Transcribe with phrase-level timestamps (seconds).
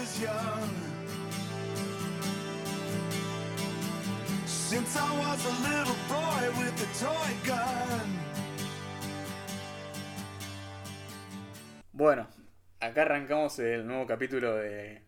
[0.00, 0.70] was young.
[4.46, 8.18] Since I was a little boy with a toy gun.
[11.92, 12.26] Bueno,
[12.80, 15.02] acá arrancamos el nuevo capítulo de,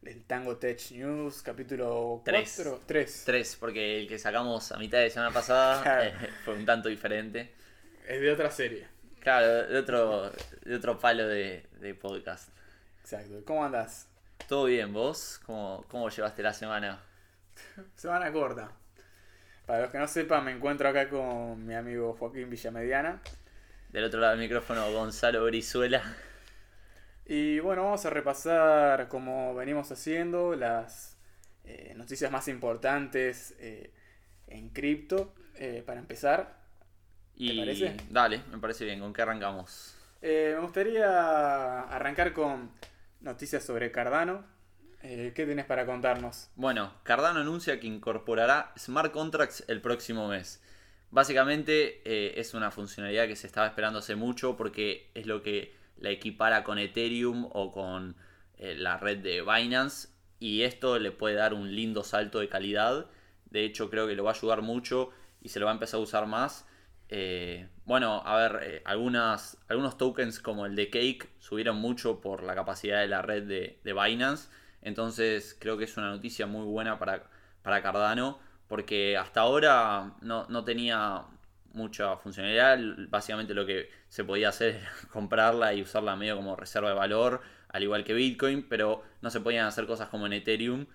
[0.00, 2.54] del Tango Tech News, capítulo Tres.
[2.56, 2.80] 4.
[2.86, 3.22] 3.
[3.26, 6.04] Tres, porque el que sacamos a mitad de semana pasada Claro.
[6.04, 7.52] eh, fue un tanto diferente.
[8.06, 8.86] Es de otra serie.
[9.20, 10.32] Claro, de otro,
[10.64, 12.48] de otro palo de, de podcast.
[13.02, 13.42] Exacto.
[13.44, 14.07] ¿Cómo andás?
[14.46, 14.92] ¿Todo bien?
[14.92, 15.40] ¿Vos?
[15.46, 17.00] ¿Cómo, cómo llevaste la semana?
[17.96, 18.70] Semana corta.
[19.66, 23.20] Para los que no sepan, me encuentro acá con mi amigo Joaquín Villamediana.
[23.90, 26.02] Del otro lado del micrófono, Gonzalo Brizuela.
[27.26, 31.18] Y bueno, vamos a repasar, como venimos haciendo, las
[31.64, 33.92] eh, noticias más importantes eh,
[34.46, 35.34] en cripto.
[35.56, 36.56] Eh, para empezar,
[37.34, 37.96] Y parece?
[38.10, 39.00] Dale, me parece bien.
[39.00, 39.96] ¿Con qué arrancamos?
[40.20, 42.70] Me gustaría arrancar con
[43.20, 44.44] noticias sobre Cardano.
[45.02, 46.50] Eh, ¿Qué tienes para contarnos?
[46.56, 50.62] Bueno, Cardano anuncia que incorporará smart contracts el próximo mes.
[51.10, 55.74] Básicamente eh, es una funcionalidad que se estaba esperando hace mucho porque es lo que
[55.96, 58.16] la equipara con Ethereum o con
[58.56, 63.06] eh, la red de Binance y esto le puede dar un lindo salto de calidad.
[63.46, 65.10] De hecho creo que lo va a ayudar mucho
[65.40, 66.66] y se lo va a empezar a usar más.
[67.08, 69.56] Eh, bueno, a ver, eh, algunos
[69.96, 73.92] tokens como el de Cake subieron mucho por la capacidad de la red de, de
[73.92, 74.50] Binance.
[74.82, 77.24] Entonces creo que es una noticia muy buena para,
[77.62, 78.38] para Cardano.
[78.68, 81.24] Porque hasta ahora no, no tenía
[81.72, 82.78] mucha funcionalidad.
[83.08, 87.40] Básicamente lo que se podía hacer era comprarla y usarla medio como reserva de valor,
[87.68, 88.66] al igual que Bitcoin.
[88.68, 90.86] Pero no se podían hacer cosas como en Ethereum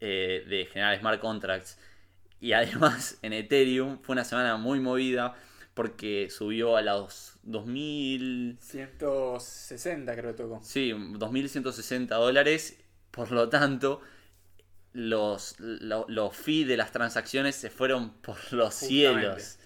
[0.00, 1.78] eh, de generar smart contracts.
[2.40, 5.34] Y además en Ethereum fue una semana muy movida
[5.78, 8.58] porque subió a los 2000...
[8.60, 10.60] 160 creo que tocó.
[10.60, 12.78] Sí, 2.160 dólares.
[13.12, 14.00] Por lo tanto,
[14.92, 18.88] los, lo- los fees de las transacciones se fueron por los Justamente.
[18.88, 19.58] cielos.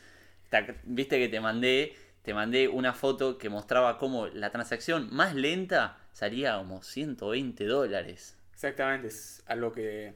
[0.50, 5.34] Te- Viste que te mandé, te mandé una foto que mostraba cómo la transacción más
[5.34, 8.36] lenta salía como 120 dólares.
[8.52, 10.12] Exactamente, es algo que,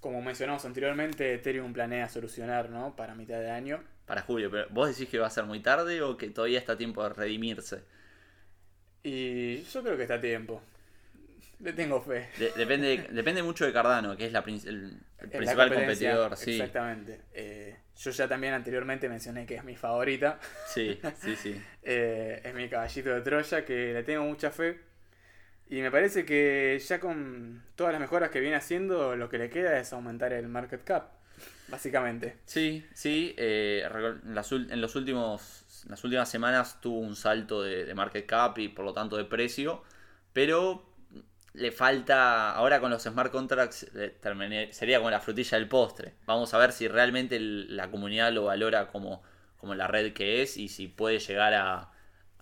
[0.00, 2.96] como mencionamos anteriormente, Ethereum planea solucionar ¿no?
[2.96, 3.84] para mitad de año.
[4.06, 6.72] Para julio, pero ¿vos decís que va a ser muy tarde o que todavía está
[6.74, 7.82] a tiempo de redimirse?
[9.02, 10.62] Y yo creo que está a tiempo.
[11.60, 12.28] Le tengo fe.
[12.38, 16.36] De- depende, depende mucho de Cardano, que es la el, el Es la principal competidor.
[16.36, 17.20] Sí, Exactamente.
[17.32, 20.38] Eh, yo ya también anteriormente mencioné que es mi favorita.
[20.64, 21.62] sí, sí, sí.
[21.82, 24.80] Eh, es mi caballito de Troya, que le tengo mucha fe.
[25.68, 29.50] Y me parece que ya con todas las mejoras que viene haciendo, lo que le
[29.50, 31.12] queda es aumentar el market cap,
[31.68, 32.36] básicamente.
[32.44, 33.82] Sí, sí, eh,
[34.24, 38.24] en, las, en los últimos, en las últimas semanas tuvo un salto de, de market
[38.26, 39.82] cap y por lo tanto de precio,
[40.32, 40.84] pero
[41.54, 46.14] le falta, ahora con los smart contracts eh, terminé- sería como la frutilla del postre.
[46.26, 49.22] Vamos a ver si realmente el- la comunidad lo valora como,
[49.58, 51.90] como la red que es y si puede llegar a,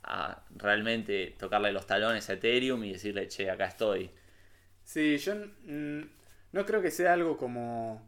[0.03, 4.11] a realmente tocarle los talones a Ethereum y decirle, che, acá estoy.
[4.85, 5.35] Sí, yo
[6.53, 8.03] no creo que sea algo como,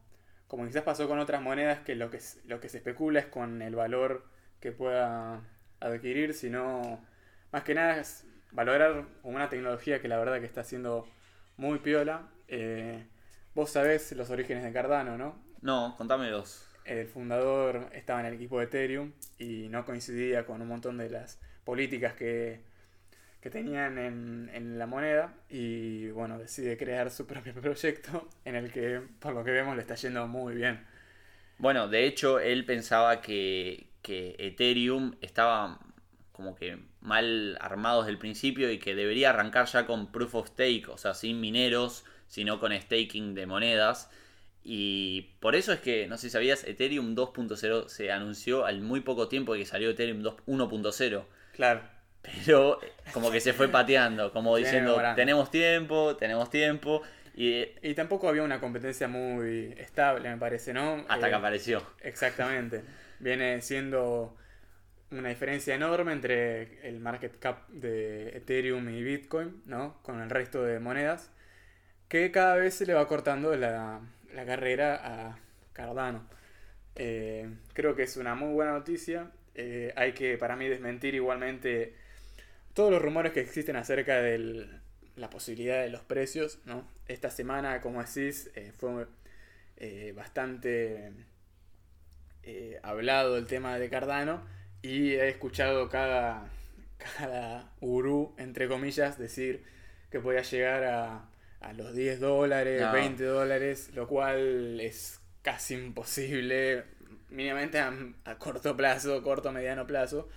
[0.49, 3.63] como quizás pasó con otras monedas, que lo que, lo que se especula es con
[3.63, 4.25] el valor
[4.61, 5.41] que pueda
[5.81, 7.01] adquirir, sino
[7.53, 11.07] más que nada es valorar una tecnología que la verdad que está siendo
[11.57, 12.29] muy piola.
[12.49, 13.07] Eh,
[13.55, 15.37] vos sabés los orígenes de Cardano, ¿no?
[15.61, 16.69] No, contame dos.
[16.85, 21.11] El fundador estaba en el equipo de Ethereum y no coincidía con un montón de
[21.11, 22.61] las políticas que,
[23.47, 28.73] que tenían en, en la moneda y bueno, decide crear su propio proyecto en el
[28.73, 30.85] que por lo que vemos le está yendo muy bien.
[31.59, 35.79] Bueno, de hecho, él pensaba que, que Ethereum estaba
[36.33, 40.49] como que mal armado desde el principio y que debería arrancar ya con proof of
[40.49, 44.11] stake, o sea, sin mineros, sino con staking de monedas.
[44.65, 49.03] Y por eso es que, no sé si sabías, Ethereum 2.0 se anunció al muy
[49.03, 51.25] poco tiempo de que salió Ethereum 2 1.0.
[51.53, 51.96] Claro,
[52.45, 52.81] Pero
[53.13, 57.03] como que se fue pateando, como diciendo, tenemos tiempo, tenemos tiempo.
[57.35, 61.05] Y y tampoco había una competencia muy estable, me parece, ¿no?
[61.09, 61.87] hasta Eh, que apareció.
[62.01, 62.85] Exactamente.
[63.19, 64.37] Viene siendo
[65.11, 70.03] una diferencia enorme entre el market cap de Ethereum y Bitcoin, ¿no?
[70.03, 71.31] Con el resto de monedas,
[72.09, 74.01] que cada vez se le va cortando la,
[74.33, 75.39] la carrera a
[75.73, 76.29] Cardano.
[76.97, 79.31] Eh, creo que es una muy buena noticia.
[79.55, 81.95] Eh, hay que, para mí, desmentir igualmente
[82.77, 84.69] todos los rumores que existen acerca de
[85.17, 86.87] la posibilidad de los precios, ¿no?
[87.09, 89.07] Esta semana, como decís, eh, fue
[89.79, 91.11] eh, bastante
[92.43, 94.47] eh, hablado el tema de Cardano
[94.83, 96.51] y he escuchado cada,
[96.99, 99.65] cada gurú, entre comillas, decir
[100.11, 101.31] que podía llegar a,
[101.61, 102.93] a los 10 dólares, No.
[102.93, 106.85] 20 dólares, lo cual es casi imposible,
[107.31, 107.91] mínimamente a,
[108.27, 110.29] a corto plazo, corto mediano plazo.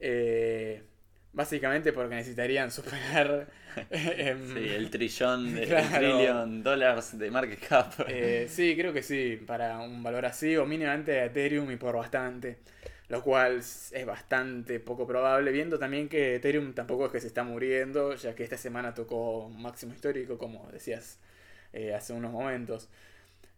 [0.00, 0.82] Eh,
[1.32, 3.48] básicamente porque necesitarían superar
[3.90, 5.98] em, Sí, el trillón, de, Claro.
[5.98, 7.92] trillion dólares de market cap.
[8.08, 11.96] Eh, sí, creo que sí, para un valor así, o mínimamente a Ethereum y por
[11.96, 12.58] bastante.
[13.08, 17.42] Lo cual es bastante poco probable, viendo también que Ethereum tampoco es que se está
[17.42, 21.18] muriendo, ya que esta semana tocó un máximo histórico, como decías
[21.72, 22.88] eh, hace unos momentos.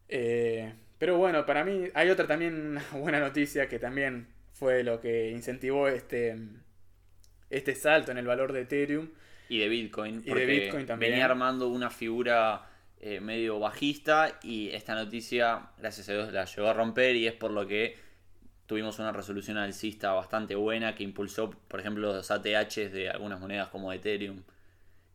[0.08, 5.00] Eh, pero bueno, para mí hay otra también una buena noticia que también fue lo
[5.00, 6.36] que incentivó este,
[7.52, 9.08] este salto en el valor de Ethereum.
[9.49, 10.25] Y de Bitcoin.
[10.25, 11.12] de Bitcoin también.
[11.12, 12.66] venía armando una figura
[13.00, 17.34] eh, medio bajista y esta noticia, gracias a Dios, la llegó a romper y es
[17.34, 17.96] por lo que
[18.66, 23.69] tuvimos una resolución alcista bastante buena que impulsó, por ejemplo, los ATHs de algunas monedas
[23.69, 24.43] como Ethereum.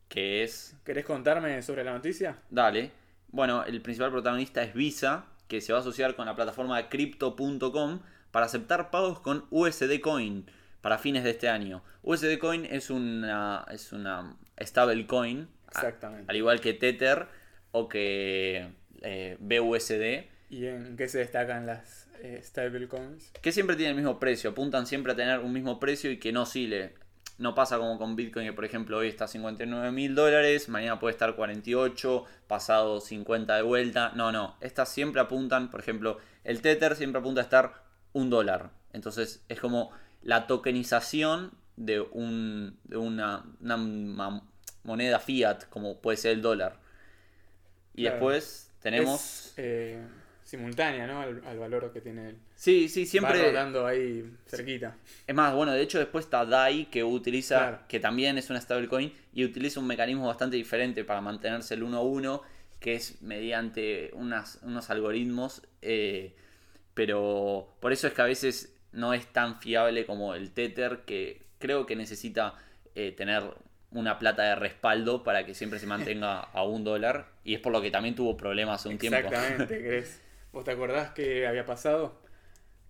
[0.08, 2.38] Que es ¿Querés contarme sobre la noticia?
[2.50, 2.92] Dale.
[3.30, 8.02] Bueno, el principal protagonista es Visa, que se va a asociar con la plataforma Crypto.com
[8.32, 10.46] para aceptar pagos con USD Coin
[10.82, 11.84] para fines de este año.
[12.04, 15.48] USD Coin es una, es una stablecoin,
[16.28, 17.28] al igual que Tether
[17.72, 18.70] o que
[19.02, 23.32] eh, BUSD, ¿Y en qué se destacan las eh, stablecoins?
[23.42, 26.32] que siempre tienen el mismo precio, apuntan siempre a tener un mismo precio y que
[26.32, 26.94] no oscile.
[27.38, 31.00] No pasa como con Bitcoin, que por ejemplo hoy está a 59 mil dólares, mañana
[31.00, 34.12] puede estar 48, pasado 50 de vuelta.
[34.16, 37.84] No, no, estas siempre apuntan, por ejemplo, el Tether siempre apunta a estar
[38.14, 38.72] un dólar.
[38.92, 39.92] Entonces es como
[40.22, 43.44] la tokenización de, un, de una,
[44.84, 46.80] moneda fiat, como puede ser el dólar.
[47.94, 48.16] Y Claro.
[48.16, 49.48] después tenemos...
[49.48, 50.02] Es, eh,
[50.44, 51.20] simultánea, ¿no?
[51.20, 52.38] Al, al valor que tiene el.
[52.56, 53.48] Sí, sí, Va siempre...
[53.52, 54.96] rodando ahí cerquita.
[55.28, 57.80] Es más, bueno, de hecho después está DAI que utiliza, Claro.
[57.90, 61.98] que también es una stablecoin y utiliza un mecanismo bastante diferente para mantenerse el 1
[61.98, 62.42] a 1,
[62.80, 66.34] que es mediante unas, unos algoritmos, eh,
[66.94, 71.44] pero por eso es que a veces no es tan fiable como el Tether, que
[71.60, 72.56] creo que necesita
[72.96, 73.44] eh, tener
[73.92, 77.72] una plata de respaldo para que siempre se mantenga a un dólar y es por
[77.72, 79.20] lo que también tuvo problemas hace un tiempo.
[79.20, 80.22] Exactamente, ¿crees?
[80.52, 82.20] ¿Vos te acordás qué había pasado?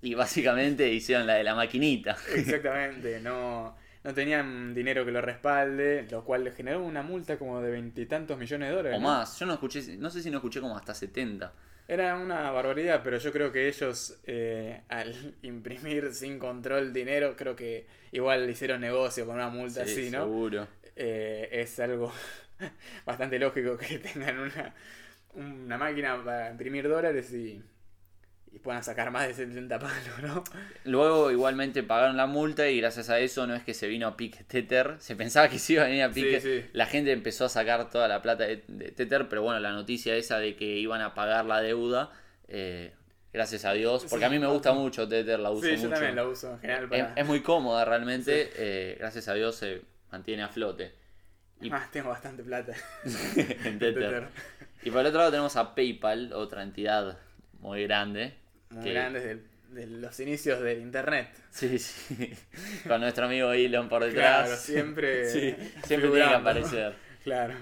[0.01, 2.15] Y básicamente hicieron la de la maquinita.
[2.35, 7.59] Exactamente, no, no tenían dinero que lo respalde, lo cual le generó una multa como
[7.59, 8.97] de veintitantos millones de dólares.
[8.97, 9.07] O ¿no?
[9.09, 11.51] más, yo no escuché, no sé si no escuché como hasta 70.
[11.87, 17.55] Era una barbaridad, pero yo creo que ellos eh, al imprimir sin control dinero, creo
[17.55, 20.23] que igual hicieron negocio con una multa Sí, así, ¿no?
[20.25, 20.67] Seguro.
[20.95, 22.11] Eh, es algo
[23.05, 24.73] bastante lógico que tengan una,
[25.33, 27.63] una máquina para imprimir dólares y,
[28.51, 30.43] y puedan sacar más de 70 palos, ¿no?
[30.85, 34.17] Luego igualmente pagaron la multa y gracias a eso no es que se vino a
[34.17, 34.95] pique Tether.
[34.99, 36.41] Se pensaba que se iba a venir a pique.
[36.41, 36.69] Sí, sí.
[36.73, 40.39] La gente empezó a sacar toda la plata de, Tether, pero bueno, la noticia esa
[40.39, 42.11] de que iban a pagar la deuda,
[42.47, 42.93] eh,
[43.33, 45.83] gracias a Dios, porque a mí me gusta mucho Tether, la uso Sí, mucho.
[45.83, 47.13] yo también la uso en general es, para...
[47.15, 50.93] es muy cómoda realmente, eh, gracias a Dios se mantiene a flote.
[51.59, 52.73] Y tengo bastante plata.
[53.05, 53.93] en Tether.
[53.93, 54.27] Tether.
[54.83, 57.17] Y por el otro lado tenemos a PayPal, otra entidad
[57.59, 58.33] muy grande.
[58.69, 59.41] Muy que- grandes de,
[59.81, 61.29] de los inicios del internet.
[61.49, 62.33] Sí, sí.
[62.87, 64.45] Con nuestro amigo Elon por detrás.
[64.47, 65.55] Claro, siempre Sí,
[65.85, 66.95] siempre tiene que aparecer.
[67.23, 67.55] Claro.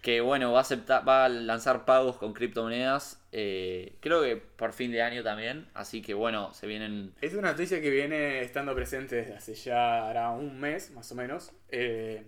[0.00, 3.22] Que bueno, va a aceptar, va a lanzar pagos con criptomonedas.
[3.32, 5.66] eh, creo que por fin de año también.
[5.74, 7.12] Así que bueno, se vienen.
[7.20, 11.14] Es una noticia que viene estando presente desde hace ya hará un mes, más o
[11.14, 11.52] menos.
[11.68, 12.22] Eh,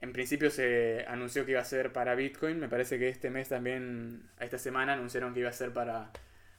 [0.00, 2.58] en principio se anunció que iba a ser para Bitcoin.
[2.58, 6.10] Me parece que este mes también, esta semana, anunciaron que iba a ser para,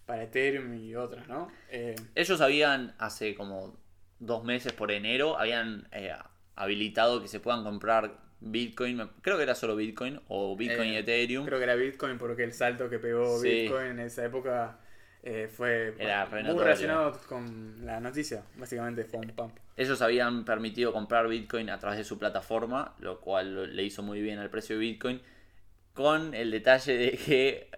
[0.08, 1.52] para Ethereum y otras, ¿no?
[1.70, 3.78] Eh, Ellos habían hace como
[4.20, 6.12] dos meses por enero, habían eh,
[6.56, 9.10] habilitado que se puedan comprar Bitcoin.
[9.22, 11.46] Creo que era solo Bitcoin o Bitcoin y Eh, Ethereum.
[11.46, 13.50] creo que era Bitcoin porque el salto que pegó Sí.
[13.50, 14.80] Bitcoin en esa época
[15.54, 16.64] fue Era muy notorio.
[16.64, 18.44] relacionado con la noticia.
[18.56, 19.58] Básicamente fue un pump.
[19.76, 24.22] Ellos habían permitido comprar Bitcoin a través de su plataforma, lo cual le hizo muy
[24.22, 25.22] bien al precio de Bitcoin,
[25.94, 27.70] con el detalle de que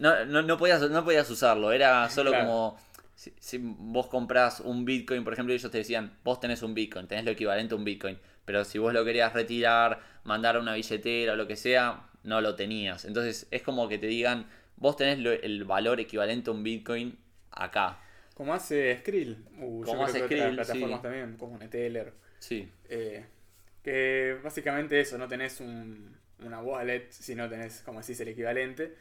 [0.00, 2.46] no, no, no podías, no podías usarlo, era solo Claro.
[2.46, 2.78] como
[3.14, 7.06] si, si vos compras un Bitcoin, por ejemplo, ellos te decían, vos tenés un Bitcoin,
[7.06, 10.74] tenés lo equivalente a un Bitcoin, pero si vos lo querías retirar, mandar a una
[10.74, 13.04] billetera o lo que sea, no lo tenías.
[13.04, 17.16] Entonces es como que te digan, vos tenés lo- el valor equivalente a un Bitcoin
[17.52, 17.98] acá.
[18.34, 19.44] Como hace Skrill.
[19.58, 21.02] Uh, Como hace Skrill, plataformas sí.
[21.02, 22.12] también, como Neteller.
[22.38, 22.70] Sí.
[22.88, 23.22] Eh,
[23.84, 28.94] que básicamente eso, no tenés un, una wallet, sino tenés, como decís, el equivalente.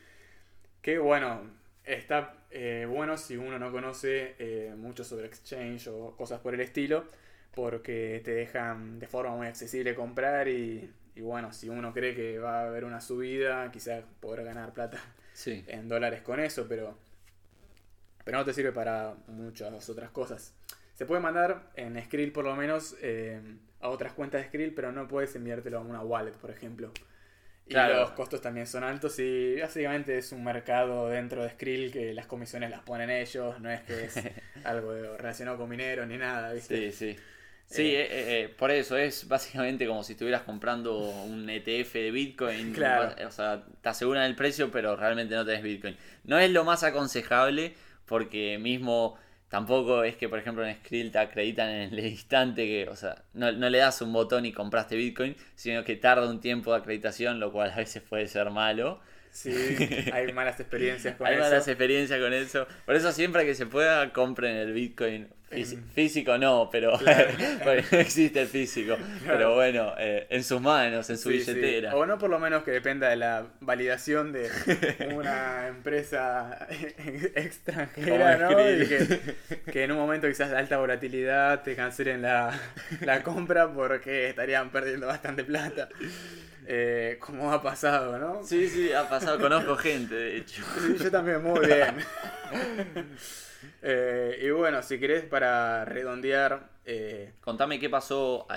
[0.81, 1.41] Que bueno,
[1.83, 6.62] está eh, bueno si uno no conoce eh, mucho sobre exchange o cosas por el
[6.62, 7.05] estilo,
[7.53, 12.39] porque te dejan de forma muy accesible comprar y, Y bueno, si uno cree que
[12.39, 15.00] va a haber una subida, quizás podrá ganar plata
[15.33, 15.63] Sí.
[15.67, 16.98] en dólares con eso, pero,
[18.24, 20.53] pero no te sirve para muchas otras cosas.
[20.93, 23.41] Se puede mandar en Skrill por lo menos eh,
[23.79, 26.91] a otras cuentas de Skrill, pero no puedes enviártelo a una wallet, por ejemplo.
[27.69, 27.99] Y Claro.
[28.01, 32.25] los costos también son altos y básicamente es un mercado dentro de Skrill que las
[32.25, 34.15] comisiones las ponen ellos, no es que es
[34.65, 36.91] algo relacionado con mineros ni nada, ¿viste?
[36.91, 37.19] Sí, sí.
[37.67, 38.01] Sí, Eh.
[38.01, 42.73] eh, eh, eh, por eso es básicamente como si estuvieras comprando un ETF de Bitcoin.
[42.73, 43.13] Claro.
[43.27, 45.95] O sea, te aseguran el precio, pero realmente no tenés Bitcoin.
[46.23, 47.75] No es lo más aconsejable
[48.07, 49.19] porque mismo
[49.50, 53.24] tampoco es que, por ejemplo, en Skrill te acreditan en el instante que, o sea,
[53.34, 56.77] no, no le das un botón y compraste Bitcoin, sino que tarda un tiempo de
[56.79, 59.00] acreditación, lo cual a veces puede ser malo.
[59.41, 59.51] Sí,
[60.12, 61.43] hay malas experiencias con Hay eso.
[61.43, 62.67] malas experiencias con eso.
[62.86, 65.29] Por eso siempre que se pueda, compren el Bitcoin.
[65.50, 67.31] Fí- En- Físico no, pero Claro.
[67.63, 68.98] porque no existe el físico.
[69.25, 71.53] Pero bueno, eh, en sus manos, en su Sí, sí.
[71.53, 71.96] billetera.
[71.96, 74.50] O no por lo menos que dependa de la validación de
[75.15, 76.67] una empresa
[77.36, 78.51] extranjera, ¿no?
[78.60, 79.19] Y que,
[79.72, 82.51] que en un momento quizás de alta volatilidad te cancelen la,
[83.01, 85.88] la compra porque estarían perdiendo bastante plata.
[86.66, 88.44] Eh, como ha pasado, ¿no?
[88.44, 90.63] Sí, sí, ha pasado, conozco gente, de hecho.
[90.80, 91.96] Sí, yo también, muy bien.
[93.82, 98.48] Eh, y bueno, si querés para redondear, eh, Contame qué pasó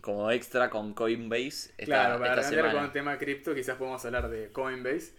[0.00, 4.30] como extra con Coinbase esta, Claro, para esta con el tema cripto, quizás podemos hablar
[4.30, 5.12] de Coinbase.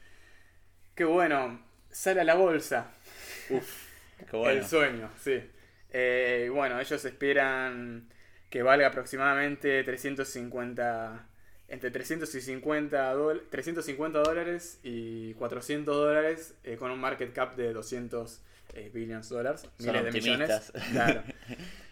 [0.96, 2.92] Que bueno, sale a la bolsa.
[3.48, 3.62] Qué
[4.36, 4.62] bueno.
[4.62, 5.44] El sueño, sí.
[6.52, 8.10] Bueno, ellos esperan
[8.50, 11.28] que valga aproximadamente 350.
[11.68, 18.42] Entre 350, dol- 350 dólares y 400 dólares eh, con un market cap de 200
[18.76, 19.62] eh, billions de dólares.
[19.62, 20.72] Son Miles de millones.
[20.92, 21.24] Claro.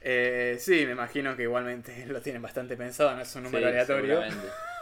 [0.03, 3.71] Eh, sí, me imagino que igualmente lo tienen bastante pensado, no es un número Sí,
[3.71, 4.23] aleatorio.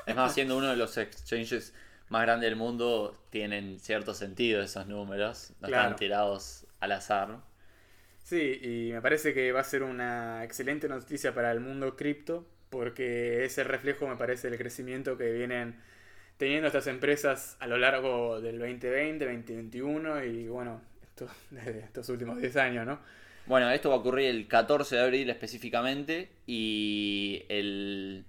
[0.05, 1.73] Es más, siendo uno de los exchanges
[2.07, 5.51] más grandes del mundo, tienen cierto sentido esos números.
[5.59, 5.83] No Claro.
[5.83, 7.39] están tirados al azar.
[8.23, 12.47] Sí, y me parece que va a ser una excelente noticia para el mundo cripto,
[12.69, 15.75] porque es el reflejo, me parece, del crecimiento que vienen
[16.37, 22.39] teniendo estas empresas a lo largo del 2020, 2021 y bueno, esto, desde estos últimos
[22.39, 22.99] 10 años, ¿no?
[23.45, 28.25] Bueno, esto va a ocurrir el 14 de abril específicamente y el,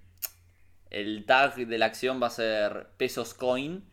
[0.89, 3.83] el tag de la acción va a ser pesos coin.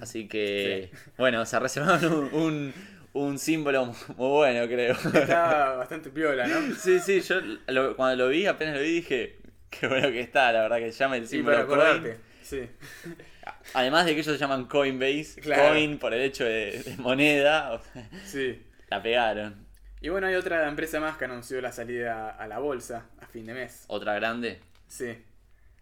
[0.00, 2.74] Así que, bueno, se reservaron un, un,
[3.14, 4.96] un símbolo muy bueno, creo.
[5.14, 6.74] Está bastante piola, ¿no?
[6.76, 9.39] Sí, sí, yo lo- cuando lo vi, apenas lo vi, dije,
[9.80, 12.14] qué bueno que está, la verdad que se llama el Sí, símbolo para coin.
[12.42, 12.68] Sí,
[13.74, 15.70] Además de que ellos se llaman Coinbase, Claro.
[15.70, 17.80] coin por el hecho de, de moneda,
[18.24, 18.62] sí.
[18.88, 19.66] la pegaron.
[20.00, 23.46] Y bueno, hay otra empresa más que anunció la salida a la bolsa a fin
[23.46, 23.84] de mes.
[23.88, 25.16] Otra grande, Sí.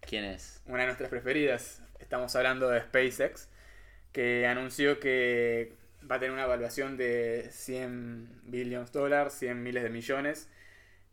[0.00, 0.61] ¿quién es?
[0.66, 1.83] una de nuestras preferidas.
[2.00, 3.49] Estamos hablando de SpaceX,
[4.12, 5.73] que anunció que
[6.11, 10.49] va a tener una evaluación de 100 billones de dólares, 100 miles de millones,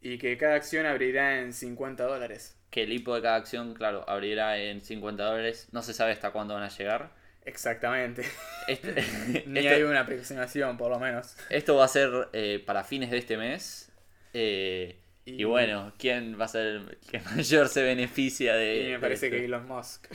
[0.02, 2.58] y que cada acción abrirá en 50 dólares.
[2.76, 5.70] Que el hipo de cada acción, claro, abrirá en 50 dólares.
[5.72, 7.10] No se sabe hasta cuándo van a llegar.
[7.46, 8.24] Exactamente.
[8.68, 8.94] Este-
[9.46, 11.38] Ni esto, hay una aproximación, por lo menos.
[11.50, 13.92] esto va a ser eh, para fines de este mes.
[14.34, 18.92] eh, y, Y- bueno, ¿quién va a ser el que mayor se beneficia de Y
[18.92, 20.08] me parece que Elon Musk.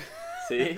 [0.49, 0.77] ¿Sí?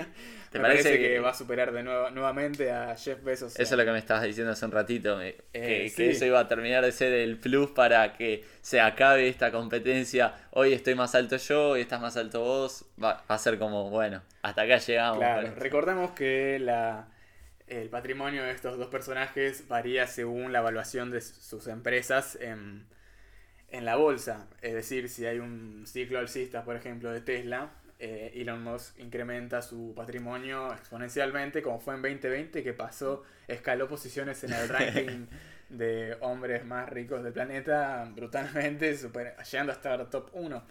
[0.52, 3.58] ¿Te me parece, parece que, que va a superar de nuevo, nuevamente a Jeff Bezos.
[3.58, 6.38] Eso es lo que me estabas diciendo hace un ratito, que, Eh, que eso iba
[6.40, 10.34] a terminar de ser el plus para que se acabe esta competencia.
[10.50, 12.84] Hoy estoy más alto yo, hoy estás más alto vos.
[13.02, 15.18] Va, va a ser como, bueno, hasta acá llegamos.
[15.18, 17.08] Claro, pero- recordemos que la,
[17.66, 22.86] el patrimonio de estos dos personajes varía según la evaluación de sus empresas en,
[23.70, 24.48] en la bolsa.
[24.60, 27.70] Es decir, si hay un ciclo alcista, por ejemplo, de Tesla,
[28.02, 34.42] eh, Elon Musk incrementa su patrimonio exponencialmente, como fue en 2020, que pasó, escaló posiciones
[34.44, 35.26] en el ranking
[35.70, 40.66] de hombres más ricos del planeta brutalmente, super- llegando a estar top 1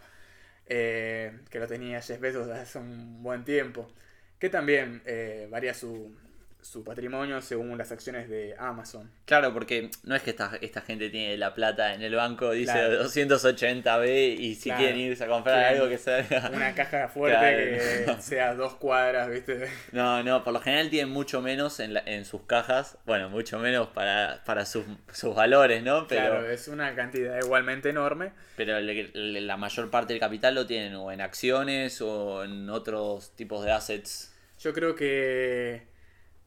[0.67, 3.91] eh, que lo tenía Jeff Bezos hace un buen tiempo,
[4.39, 6.15] que también eh, varía su,
[6.61, 9.09] su patrimonio según las acciones de Amazon.
[9.25, 12.71] Claro, porque no es que esta, esta gente tiene la plata en el banco, dice
[12.73, 13.03] Claro.
[13.05, 14.79] 280B y si Claro.
[14.79, 16.49] quieren irse a comprar algo que salga.
[16.53, 19.67] Una caja fuerte que sea dos cuadras, ¿viste?
[19.91, 22.97] No, no, por lo general tienen mucho menos en, la- en sus cajas.
[23.05, 26.07] Bueno, mucho menos para, para sus, sus valores, ¿no?
[26.07, 28.31] Pero, Claro, es una cantidad igualmente enorme.
[28.55, 32.69] pero le- le- la mayor parte del capital lo tienen o en acciones o en
[32.69, 34.33] otros tipos de assets.
[34.59, 35.87] Yo creo que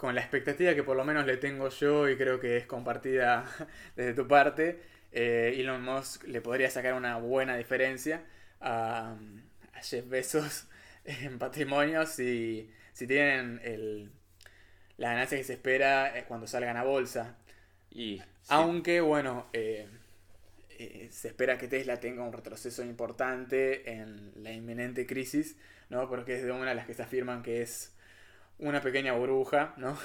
[0.04, 3.46] con la expectativa que por lo menos le tengo yo y creo que es compartida
[3.96, 4.82] desde tu parte,
[5.12, 8.22] eh, Elon Musk le podría sacar una buena diferencia
[8.60, 9.16] a,
[9.72, 10.68] a Jeff Bezos
[11.06, 14.12] en patrimonio si, si tienen el,
[14.98, 17.38] la ganancia que se espera eh, cuando salgan a bolsa.
[17.90, 19.88] Y sí, Aunque, bueno, eh,
[20.68, 25.56] eh, se espera que Tesla tenga un retroceso importante en la inminente crisis,
[25.88, 26.10] ¿no?
[26.10, 27.93] Porque es de una de las que se afirman que es
[28.58, 29.98] una pequeña burbuja, ¿no?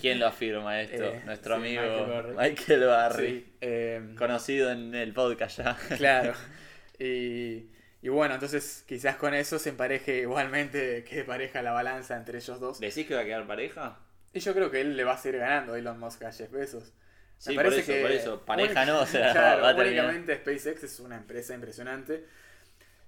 [0.00, 1.04] ¿quién lo afirma esto?
[1.04, 2.34] Eh, Nuestro sí, amigo Michael Barry.
[2.50, 5.76] Michael Barry, Sí, eh, conocido en el podcast ya.
[5.96, 6.34] claro.
[6.98, 7.68] Y,
[8.00, 12.58] y bueno, entonces quizás con eso se empareje igualmente, que pareja la balanza entre ellos
[12.58, 12.80] dos.
[12.80, 13.98] ¿Decís que va a quedar pareja?
[14.32, 16.50] Y yo creo que él le va a seguir ganando a Elon Musk a Jeff
[16.50, 16.92] Bezos.
[17.38, 18.44] Sí, Me por parece eso, que por eso.
[18.46, 20.04] Pareja única- no, o sea, claro, va a terminar.
[20.06, 22.24] únicamente SpaceX es una empresa impresionante.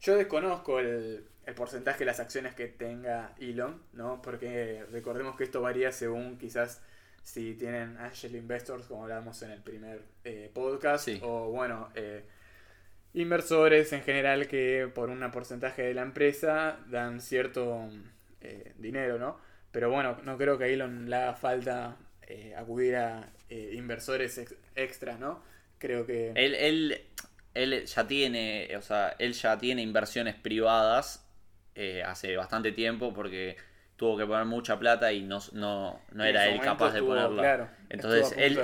[0.00, 4.22] Yo desconozco el, el porcentaje de las acciones que tenga Elon, ¿no?
[4.22, 6.82] Porque recordemos que esto varía según quizás
[7.22, 11.18] si tienen angel investors, como hablábamos en el primer eh, podcast, Sí.
[11.22, 12.24] o bueno, eh,
[13.14, 17.88] inversores en general que por un porcentaje de la empresa dan cierto
[18.40, 19.38] eh, dinero, ¿no?
[19.72, 21.96] Pero bueno, no creo que a Elon le haga falta
[22.56, 25.42] acudir a eh, inversores ex- extras, ¿no?
[25.78, 26.32] Creo que...
[26.34, 27.00] Él, él,
[27.54, 31.26] él ya tiene, o sea, él ya tiene inversiones privadas
[31.74, 33.56] eh, hace bastante tiempo porque
[33.96, 37.42] tuvo que poner mucha plata y no, no, no era él capaz de estuvo, ponerla.
[37.42, 38.58] claro, Entonces él,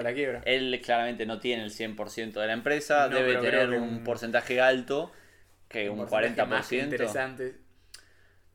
[0.44, 4.60] él claramente no tiene el 100% de la empresa, No, debe tener un un- porcentaje
[4.60, 5.12] alto,
[5.68, 6.84] que un, más que 40%.
[6.84, 7.54] interesante.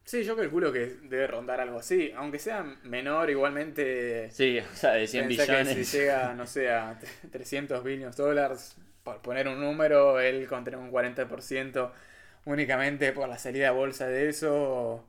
[0.03, 4.31] Sí, yo calculo que debe rondar algo así, aunque sea menor igualmente...
[4.31, 5.87] Sí, o sea, de 100 Pensá que billones.
[5.87, 6.99] si llega, no sé, a
[7.31, 11.91] 300 billones de dólares, por poner un número, él con un 40%
[12.45, 15.05] únicamente por la salida a bolsa de eso,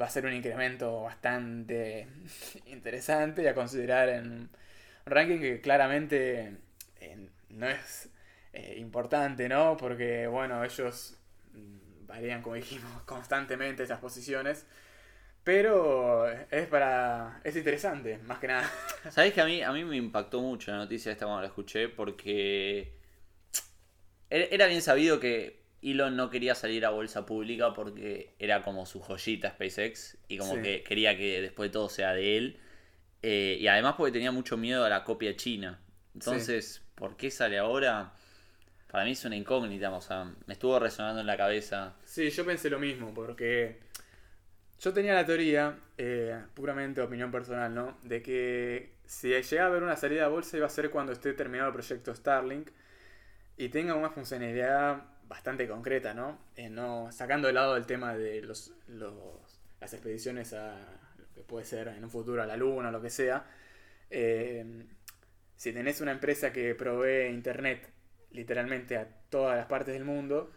[0.00, 2.08] va a ser un incremento bastante
[2.66, 4.50] interesante y a considerar en un
[5.06, 6.56] ranking que claramente
[7.00, 8.08] eh, no es
[8.52, 9.76] eh, importante, ¿no?
[9.76, 11.16] Porque, bueno, ellos
[11.52, 14.66] mm, varían, como dijimos, constantemente esas posiciones.
[15.42, 17.40] Pero es para.
[17.44, 18.70] es interesante, más que nada.
[19.10, 21.88] ¿Sabés que a mí, a mí me impactó mucho la noticia esta cuando la escuché?
[21.88, 22.92] Porque
[24.30, 29.00] era bien sabido que Elon no quería salir a bolsa pública porque era como su
[29.00, 30.62] joyita SpaceX y como Sí.
[30.62, 32.60] que quería que después todo sea de él.
[33.22, 35.80] Eh, y además porque tenía mucho miedo a la copia china.
[36.14, 38.12] Entonces, ¿por qué sale ahora?
[38.90, 41.94] Para mí es una incógnita, o sea, me estuvo resonando en la cabeza.
[42.04, 43.78] Sí, yo pensé lo mismo, porque
[44.80, 47.98] yo tenía la teoría, eh, puramente opinión personal, ¿no?
[48.02, 51.32] De que si llega a haber una salida a bolsa iba a ser cuando esté
[51.34, 52.70] terminado el proyecto Starlink
[53.64, 56.38] y tenga una funcionalidad bastante concreta, ¿no?
[56.56, 60.76] Eh, no sacando de lado el tema de los, los- las expediciones a
[61.18, 63.46] lo que puede ser en un futuro a la luna o lo que sea.
[64.10, 64.86] eh,
[65.56, 67.88] si tenés una empresa que provee internet
[68.32, 70.52] literalmente a todas las partes del mundo,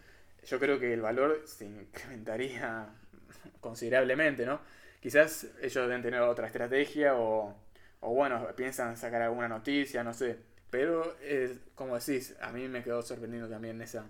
[0.46, 2.90] yo creo que el valor se incrementaría
[3.62, 4.62] considerablemente, ¿no?
[5.02, 7.56] Quizás ellos deben tener otra estrategia o,
[8.02, 10.38] o bueno, piensan sacar alguna noticia, no sé.
[10.74, 14.06] Pero, eh, como decís, a mí me quedó sorprendiendo también esa,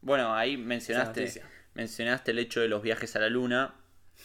[0.00, 1.40] Bueno, ahí mencionaste
[1.74, 3.74] mencionaste el hecho de los viajes a la luna.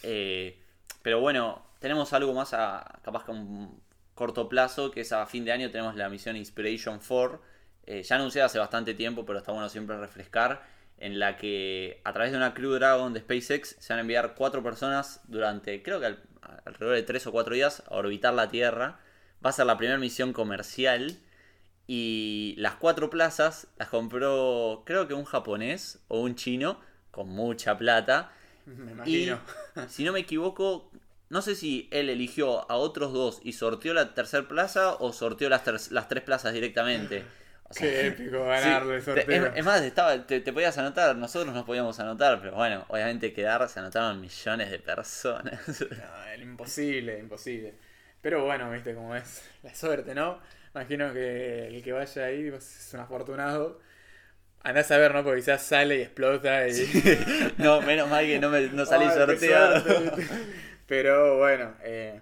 [0.04, 0.60] eh,
[1.04, 3.80] pero bueno, tenemos algo más a capaz que a un
[4.16, 7.42] corto plazo, que es a fin de año tenemos la misión Inspiration 4,
[7.86, 10.64] eh, ya anunciada hace bastante tiempo, pero está bueno siempre refrescar,
[10.98, 14.34] en la que a través de una Crew Dragon de SpaceX se van a enviar
[14.36, 16.24] cuatro personas durante, creo que al-
[16.66, 19.00] alrededor de tres o cuatro días, a orbitar la Tierra.
[19.46, 21.20] Va a ser la primera misión comercial.
[21.88, 26.80] Y las cuatro plazas las compró, creo que un japonés o un chino,
[27.12, 28.32] con mucha plata.
[28.66, 29.40] Me Y, imagino.
[29.86, 30.92] si no me equivoco,
[31.30, 35.50] no sé si él eligió a otros dos y sorteó la tercera plaza o sorteó
[35.50, 37.26] las, ter- las tres plazas directamente.
[37.64, 38.82] O sea, Qué épico sí,
[39.14, 39.50] te- sorteo.
[39.50, 43.34] es, es más, estaba, te, te podías anotar, nosotros nos podíamos anotar, pero bueno, obviamente
[43.34, 45.60] quedar se anotaron millones de personas.
[45.96, 47.76] No, el imposible, imposible.
[48.22, 50.40] Pero bueno, viste cómo es la suerte, ¿no?
[50.78, 53.80] Imagino que el que vaya ahí es un afortunado.
[54.62, 55.24] Andás a ver, ¿no?
[55.24, 56.88] Porque quizás sale y explota y...
[57.58, 59.84] no, menos mal que no, me, no salí Ay, sorteado.
[60.86, 62.22] Pero bueno, eh,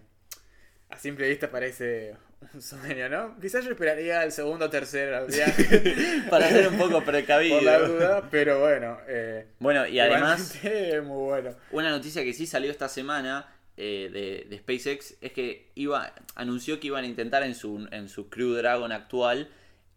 [0.89, 2.15] a simple vista parece
[2.53, 3.37] un sueño, ¿no?
[3.41, 7.57] Quizás yo esperaría el segundo o tercer viaje Para ser un poco precavido.
[7.57, 8.99] por la duda, pero bueno.
[9.07, 10.57] Eh, Bueno, y además,
[11.03, 11.55] muy bueno.
[11.71, 16.87] una noticia que sí salió esta semana eh, de, SpaceX es que iba anunció que
[16.87, 19.49] iban a intentar en su, en su Crew Dragon actual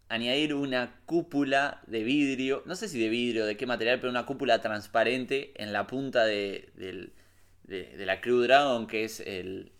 [0.09, 4.25] añadir una cúpula de vidrio, no sé si de vidrio, de qué material, pero una
[4.25, 9.71] cúpula transparente en la punta de- de la Crew Dragon, que es el,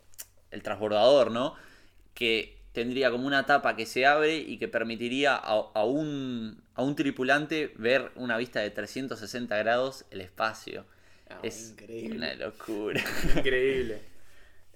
[0.52, 1.56] el transbordador, ¿no?
[2.14, 6.84] Que tendría como una tapa que se abre y que permitiría a, a un, a
[6.84, 10.86] un tripulante ver una vista de 360 grados el espacio.
[11.30, 12.18] No, es increíble.
[12.18, 13.02] una locura.
[13.38, 14.02] Increíble.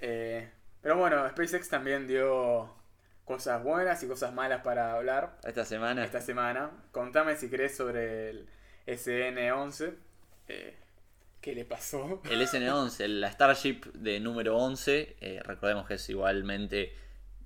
[0.02, 0.50] Eh,
[0.82, 2.74] pero bueno, SpaceX también dio
[3.26, 6.04] cosas buenas y cosas malas para hablar Esta semana.
[6.04, 6.72] esta semana.
[6.92, 8.48] Contame si querés sobre el
[8.86, 9.94] SN11.
[10.50, 10.76] Eh,
[11.42, 12.22] ¿Qué le pasó?
[12.30, 16.94] El SN11, la Starship de número 11, eh, recordemos que es igualmente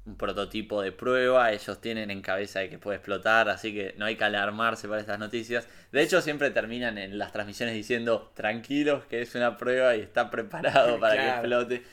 [0.07, 4.05] un prototipo de prueba, ellos tienen en cabeza de que puede explotar, así que no
[4.05, 5.67] hay que alarmarse para estas noticias.
[5.91, 10.31] De hecho, siempre terminan en las transmisiones diciendo, tranquilos, que es una prueba y está
[10.31, 11.83] preparado para que explote.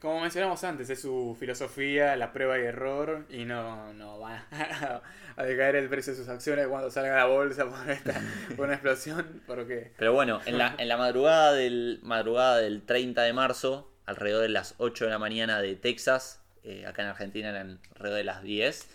[0.00, 5.02] Como mencionamos antes, es su filosofía, la prueba y error, y no, no van a,
[5.36, 8.20] a decaer el precio de sus acciones cuando salga la bolsa por, esta,
[8.56, 9.92] por una explosión, porque...
[9.96, 14.50] Pero bueno, en la, en la madrugada, del, madrugada del 30 de marzo, alrededor de
[14.50, 18.42] las 8 de la mañana de Texas, eh, acá en Argentina eran alrededor de las
[18.42, 18.88] 10,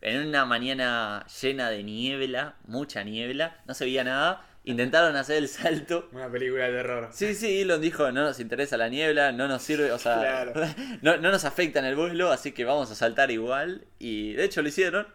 [0.00, 5.48] en una mañana llena de niebla, mucha niebla, no se veía nada, intentaron hacer el
[5.48, 6.08] salto.
[6.12, 7.08] Una película de terror.
[7.12, 10.52] Sí, sí, Elon dijo, no nos interesa la niebla, no nos sirve, o sea, Claro.
[11.02, 13.86] no, no nos afecta en el vuelo, así que vamos a saltar igual.
[13.98, 15.06] Y de hecho lo hicieron.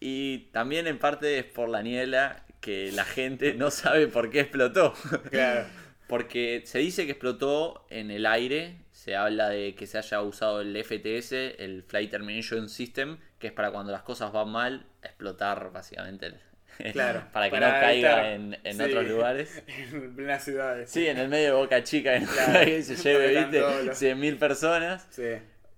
[0.00, 4.40] Y también en parte es por la niebla que la gente no sabe por qué
[4.40, 4.94] explotó.
[5.30, 5.66] Claro.
[6.08, 10.62] Porque se dice que explotó en el aire, se habla de que se haya usado
[10.62, 15.70] el FTS, el Flight Termination System, que es para cuando las cosas van mal, explotar
[15.72, 16.26] básicamente.
[16.26, 16.40] el-
[16.92, 18.82] Claro, para que para no caiga en, en sí.
[18.82, 19.62] otros lugares.
[19.92, 20.90] En plenas ciudades.
[20.90, 23.84] Sí, en el medio de Boca Chica, en Claro, que se lleve, viste, están todos
[23.84, 25.06] los- 100.000 personas.
[25.10, 25.22] Sí.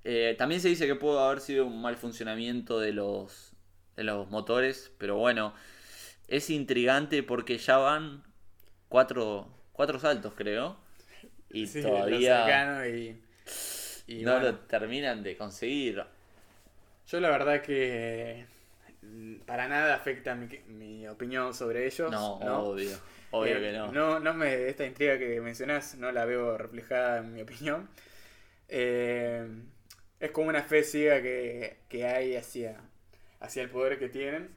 [0.05, 3.55] Eh, también se dice que pudo haber sido un mal funcionamiento de los,
[3.97, 5.53] de los motores, pero bueno,
[6.29, 8.23] es intrigante porque ya van
[8.89, 10.79] cuatro, cuatro saltos, creo.
[11.51, 13.21] Y Sí, lo todavía cercano y,
[14.07, 16.05] y no bueno, lo terminan de conseguir.
[17.09, 18.47] Yo la verdad que
[19.03, 22.11] mm, para nada afecta mi, mi opinión sobre ellos.
[22.11, 22.71] No, ¿no?
[22.71, 22.99] obvio,
[23.31, 23.93] obvio Eh, que no.
[23.93, 27.89] No, no me, esta intriga que mencionás no la veo reflejada en mi opinión.
[28.69, 29.47] Eh,
[30.21, 32.81] es como una fe ciega que, que hay hacia,
[33.41, 34.51] hacia el poder que tienen.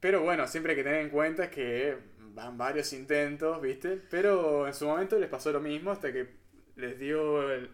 [0.00, 1.96] Pero bueno, siempre hay que tener en cuenta que
[2.36, 4.00] van varios intentos, ¿viste?
[4.10, 6.28] Pero en su momento les pasó lo mismo hasta que
[6.76, 7.70] les dio el,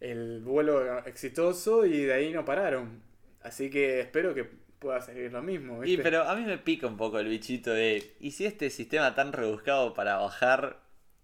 [0.00, 3.02] el vuelo exitoso y de ahí no pararon.
[3.42, 6.02] Así que espero que pueda salir lo mismo, Y ¿viste?
[6.02, 9.32] pero a mí me pica un poco el bichito de, ¿y si este sistema tan
[9.32, 10.80] rebuscado para bajar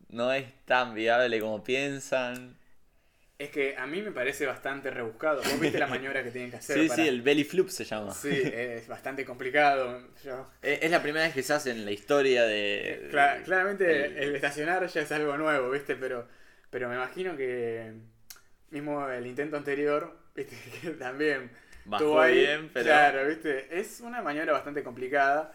[0.09, 2.57] no es tan viable como piensan?
[3.37, 5.42] Es que a mí me parece bastante rebuscado.
[5.42, 6.79] ¿Vos viste la maniobra que tienen que hacer?
[6.81, 8.12] Sí, para- sí, el belly flip se llama.
[8.12, 10.01] Sí, es bastante complicado.
[10.25, 13.09] Yo- Es la primera vez que se hace en la historia de.
[13.11, 15.97] Cla- claramente el- el estacionar ya es algo nuevo, ¿viste?
[15.97, 16.29] Pero,
[16.70, 17.92] pero me imagino que
[18.70, 20.57] mismo el intento anterior, ¿viste?
[20.83, 21.51] Que también
[21.87, 22.35] Bajó tuvo ahí.
[22.38, 23.66] bien, pero- Claro, ¿viste?
[23.81, 25.53] Es una maniobra bastante complicada.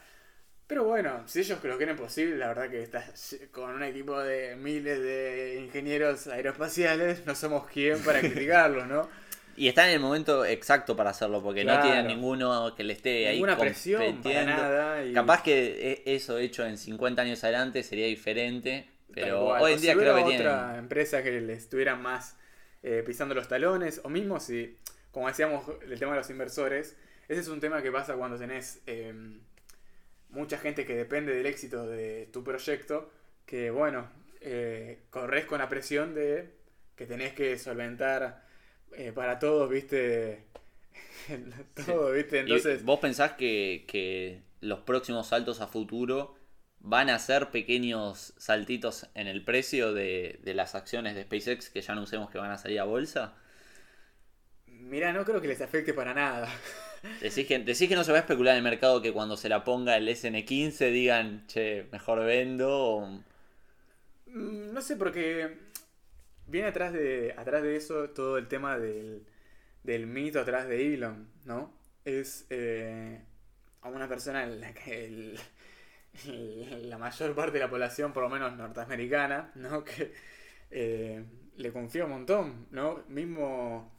[0.70, 4.56] Pero bueno, si ellos lo quieren posible, la verdad que estás con un equipo de
[4.56, 9.10] miles de ingenieros aeroespaciales, no somos quien para criticarlo, ¿no?
[9.58, 13.28] Y está en el momento exacto para hacerlo, porque no tienen ninguno que le esté
[13.28, 15.04] ahí Ninguna presión para nada.
[15.04, 19.68] y- Capaz que e- eso hecho en 50 años adelante sería diferente, pero hoy O
[19.68, 20.48] en si día creo hubiera que tienen.
[20.48, 22.38] otra empresa que le estuviera más
[22.84, 24.78] eh, pisando los talones, o mismo si,
[25.12, 26.96] como decíamos, el tema de los inversores,
[27.28, 29.14] ese es un tema que pasa cuando tenés eh,
[30.30, 33.12] mucha gente que depende del éxito de tu proyecto,
[33.46, 34.10] que bueno,
[34.42, 36.50] eh, corres con la presión de
[36.96, 38.46] que tenés que solventar
[38.94, 40.44] eh, para todos, viste,
[41.86, 42.84] todo, viste, ¿Y entonces...
[42.84, 46.36] ¿Vos pensás que, que los próximos saltos a futuro
[46.80, 51.82] van a ser pequeños saltitos en el precio de, de las acciones de SpaceX que
[51.82, 53.36] ya anunciamos que van a salir a bolsa?
[54.66, 56.50] Mira, no creo que les afecte para nada.
[57.22, 59.50] Decís que, decís que no se va a especular en el mercado que cuando se
[59.50, 63.22] la ponga el SN15 digan, che, mejor vendo.
[64.28, 65.58] Mm, No sé, porque
[66.48, 69.26] viene atrás de, atrás de eso todo el tema del,
[69.84, 71.74] del mito atrás de Elon, ¿no?
[72.06, 73.22] Es eh,
[73.82, 75.36] a una persona en la que
[76.84, 79.84] la mayor parte de la población, por lo menos norteamericana, ¿no?
[79.86, 80.14] Que
[80.72, 81.24] eh,
[81.58, 83.04] le confía un montón, ¿no?
[83.10, 83.92] Mismo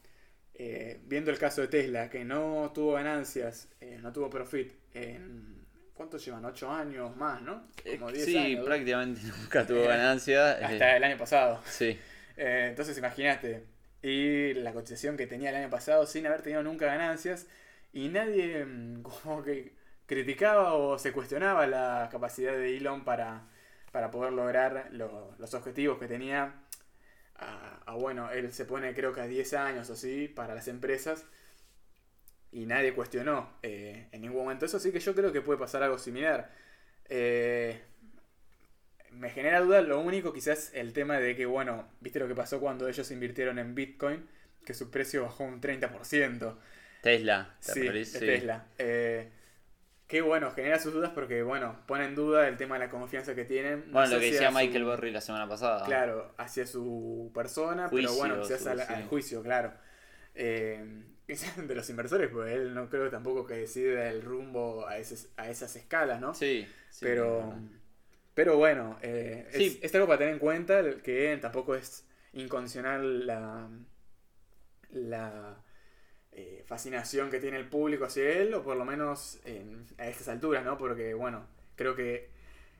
[0.62, 5.58] eh, viendo el caso de Tesla, que no tuvo ganancias, eh, no tuvo profit en...
[5.94, 6.44] ¿Cuántos llevan?
[6.46, 7.68] ¿Ocho años más, no?
[7.98, 8.64] Como 10 sí, años.
[8.64, 10.52] prácticamente nunca tuvo Eh, ganancia.
[10.52, 11.60] Hasta el año pasado.
[11.66, 11.98] Sí.
[12.36, 13.64] Eh, entonces imagínate.
[14.02, 17.46] Y la cotización que tenía el año pasado sin haber tenido nunca ganancias.
[17.92, 19.74] Y nadie mm, como que
[20.06, 23.46] criticaba o se cuestionaba la capacidad de Elon para,
[23.92, 26.54] para poder lograr lo- los objetivos que tenía.
[27.40, 30.68] A, a, bueno, él se pone creo que a 10 años o así para las
[30.68, 31.24] empresas.
[32.52, 34.76] Y nadie cuestionó eh, en ningún momento eso.
[34.76, 36.50] Así que yo creo que puede pasar algo similar.
[37.08, 37.80] Eh,
[39.12, 42.60] me genera duda lo único quizás el tema de que, bueno, viste lo que pasó
[42.60, 44.28] cuando ellos invirtieron en Bitcoin,
[44.64, 46.56] que su precio bajó un 30%.
[47.02, 47.54] Tesla.
[47.60, 47.80] Sí.
[48.18, 48.66] Tesla.
[48.78, 49.28] Eh,
[50.10, 53.34] que bueno, genera sus dudas porque, bueno, pone en duda el tema de la confianza
[53.36, 53.84] que tienen.
[53.86, 55.86] no Bueno, lo que decía a su- Michael Burry la semana pasada.
[55.86, 59.72] Claro, hacia su persona, pero bueno, quizás al, al juicio, claro.
[60.34, 61.04] Eh,
[61.56, 65.48] de los inversores, pues él no creo tampoco que decida el rumbo a, ese- a
[65.48, 66.34] esas escalas, ¿no?
[66.34, 67.54] Sí, sí, pero,
[68.34, 69.78] pero bueno, eh, es, Sí.
[69.80, 73.68] es algo para tener en cuenta que tampoco es incondicional la,
[74.90, 75.62] la
[76.32, 80.28] eh, fascinación que tiene el público hacia él, o por lo menos en- a estas
[80.28, 80.78] alturas, ¿no?
[80.78, 82.28] Porque bueno, creo que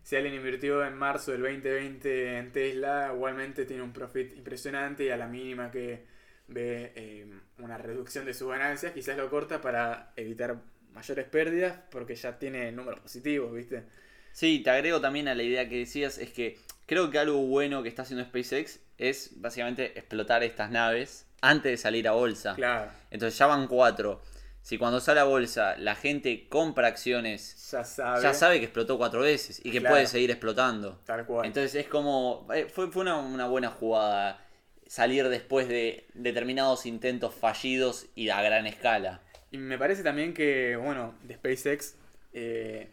[0.02, 5.10] si alguien invirtió en marzo del 2020 en Tesla, igualmente tiene un profit impresionante y
[5.10, 6.04] a la mínima que
[6.48, 7.26] ve eh,
[7.58, 10.56] una reducción de sus ganancias, quizás lo corta para evitar
[10.92, 13.84] mayores pérdidas porque ya tiene números positivos, ¿viste?
[14.32, 17.82] Sí, te agrego también a la idea que decías, es que creo que algo bueno
[17.82, 22.54] que está haciendo SpaceX es básicamente explotar estas naves antes de salir a bolsa.
[22.54, 24.20] Claro, Entonces ya van cuatro.
[24.62, 28.22] Si cuando sale a bolsa la gente compra acciones, ya sabe.
[28.22, 29.94] ya sabe que explotó cuatro veces y que Claro.
[29.94, 31.00] puede seguir explotando.
[31.06, 31.46] Tal cual.
[31.46, 32.46] Entonces es como.
[32.54, 34.44] eh, Fue, fue una, una buena jugada
[34.86, 39.20] salir después de determinados intentos fallidos y a gran escala.
[39.52, 41.94] Y me parece también que, bueno, de SpaceX,
[42.32, 42.90] eh,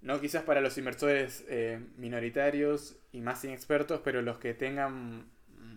[0.00, 5.30] no quizás para los inversores eh, minoritarios y más inexpertos, pero los que tengan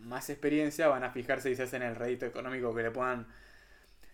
[0.06, 3.28] más experiencia van a fijarse quizás en el rédito económico que le puedan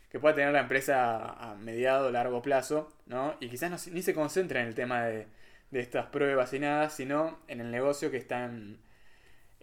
[0.09, 3.35] que pueda tener la empresa a mediado o largo plazo, ¿no?
[3.39, 5.27] Y quizás no, ni se concentra en el tema de,
[5.71, 8.51] de estas pruebas y nada, sino en el negocio que está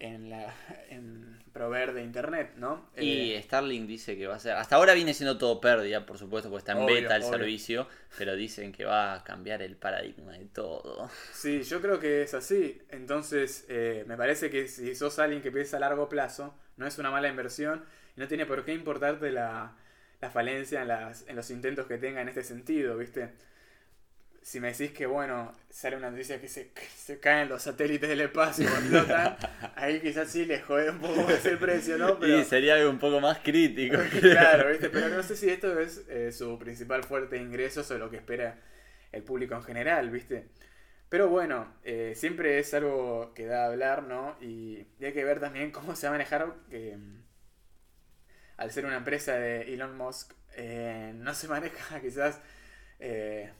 [0.00, 0.54] en, la,
[0.90, 2.90] en proveer de internet, ¿no?
[2.96, 4.52] Y Eh, Starlink dice que va a ser.
[4.54, 7.32] Hasta ahora viene siendo todo pérdida, por supuesto, porque está en Obvio, beta el obvio.
[7.38, 7.88] servicio.
[8.16, 11.10] Pero dicen que va a cambiar el paradigma de todo.
[11.30, 12.80] Sí, yo creo que es así.
[12.90, 16.98] Entonces, eh, me parece que si sos alguien que piensa a largo plazo, no es
[16.98, 17.84] una mala inversión
[18.16, 19.76] y no tiene por qué importarte la,
[20.20, 23.30] la falencia en, las, en los intentos que tenga en este sentido, ¿viste?
[24.42, 28.08] Si me decís que, bueno, sale una noticia que se, que se caen los satélites
[28.08, 29.36] del espacio explotan,
[29.76, 32.18] ahí quizás sí le jode un poco más el precio, ¿no?
[32.18, 33.98] Pero, Y sería algo un poco más crítico.
[34.20, 34.88] claro, ¿viste?
[34.90, 38.16] Pero no sé si esto es eh, su principal fuerte de ingresos o lo que
[38.16, 38.58] espera
[39.12, 40.48] el público en general, ¿viste?
[41.08, 44.36] Pero bueno, eh, siempre es algo que da a hablar, ¿no?
[44.40, 46.96] Y, y hay que ver también cómo se va a manejar que
[48.58, 52.40] al ser una empresa de Elon Musk, eh, no se maneja quizás
[52.98, 53.50] eh,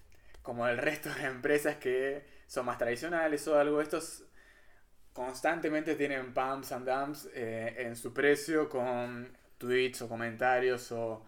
[0.48, 3.82] como el resto de empresas que son más tradicionales o algo.
[3.82, 4.24] Estos
[5.12, 11.26] constantemente tienen pumps and dumps eh, en su precio con tweets o comentarios o,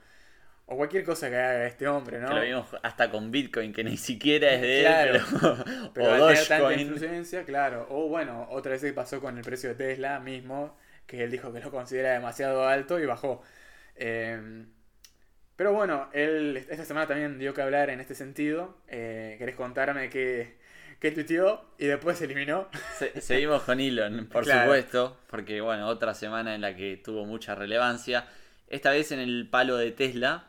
[0.67, 2.29] o cualquier cosa que haga este hombre, ¿no?
[2.29, 5.15] Que lo vimos hasta con Bitcoin, que ni siquiera es de Claro.
[5.17, 5.57] él, pero,
[5.93, 7.87] Pero o al tener tanta influencia, claro.
[7.91, 11.53] O bueno, otra vez que pasó con el precio de Tesla mismo, que él dijo
[11.53, 13.43] que lo considera demasiado alto y bajó.
[13.97, 14.67] Eh,
[15.61, 18.79] pero bueno, él esta semana también dio que hablar en este sentido.
[18.89, 20.57] Eh, ¿Querés contarme qué,
[20.99, 22.67] qué tuiteó y después se eliminó?
[22.99, 24.63] Se- seguimos con Elon, por Claro.
[24.63, 28.27] supuesto, porque bueno, otra semana en la que tuvo mucha relevancia.
[28.69, 30.47] Esta vez en el palo de Tesla.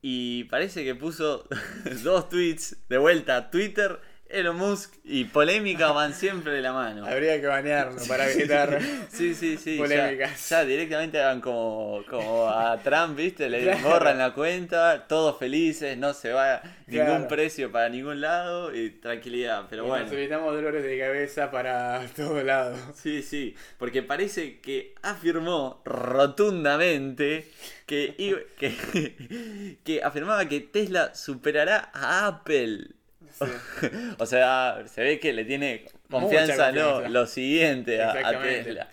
[0.00, 1.46] Y parece que puso
[2.02, 4.00] dos tweets de vuelta a Twitter,
[4.32, 7.06] Elon Musk y polémica van siempre de la mano.
[7.08, 8.78] Habría que banearlo para evitar.
[9.12, 9.76] Sí, sí, sí.
[9.76, 10.48] ya- Polémicas.
[10.48, 13.48] Ya, directamente hagan como, como a Trump, ¿viste?
[13.50, 13.80] Le Claro.
[13.88, 17.28] borran la cuenta, todos felices, no se va ningún Claro.
[17.28, 19.66] precio para ningún lado y tranquilidad.
[19.68, 20.04] Pero y bueno.
[20.04, 22.78] Nos evitamos dolores de cabeza para todos lados.
[22.94, 27.46] Sí, sí, porque parece que afirmó rotundamente
[27.86, 28.14] que,
[28.58, 32.86] que, que afirmaba que Tesla superará a Apple.
[33.32, 33.44] Sí.
[34.18, 36.90] O sea, se ve que le tiene confianza, Mucha ¿no?
[36.92, 37.08] confianza.
[37.08, 38.42] Lo siguiente a, a.
[38.42, 38.88] Tesla.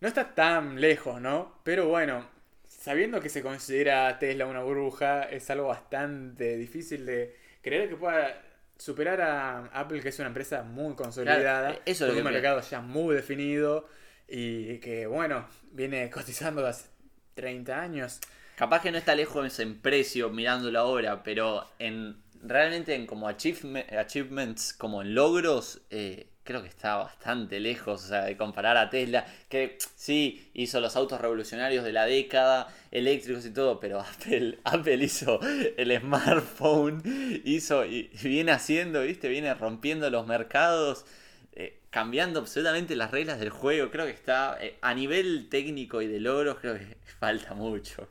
[0.00, 1.60] No está tan lejos, ¿no?
[1.64, 2.28] Pero bueno,
[2.66, 8.42] sabiendo que se considera Tesla una burbuja, es algo bastante difícil de creer que pueda
[8.76, 12.32] superar a Apple, que es una empresa muy consolidada, Claro, eso es lo con un
[12.32, 13.88] mercado ya muy definido
[14.28, 16.88] y que, bueno, viene cotizando hace
[17.34, 18.20] 30 años.
[18.56, 23.92] Capaz que no está lejos en precio mirándolo ahora, pero en realmente en como achievement-
[23.96, 28.88] achievements, como en logros, eh, creo que está bastante lejos, o sea, de comparar a
[28.90, 34.58] Tesla, que sí, hizo los autos revolucionarios de la década, eléctricos y todo, pero Apple,
[34.64, 35.40] Apple hizo
[35.76, 37.02] el smartphone,
[37.44, 41.04] hizo y viene haciendo, viste, viene rompiendo los mercados.
[41.52, 46.06] eh, cambiando absolutamente las reglas del juego, creo que está eh, a nivel técnico y
[46.06, 48.08] de logros, creo que falta mucho.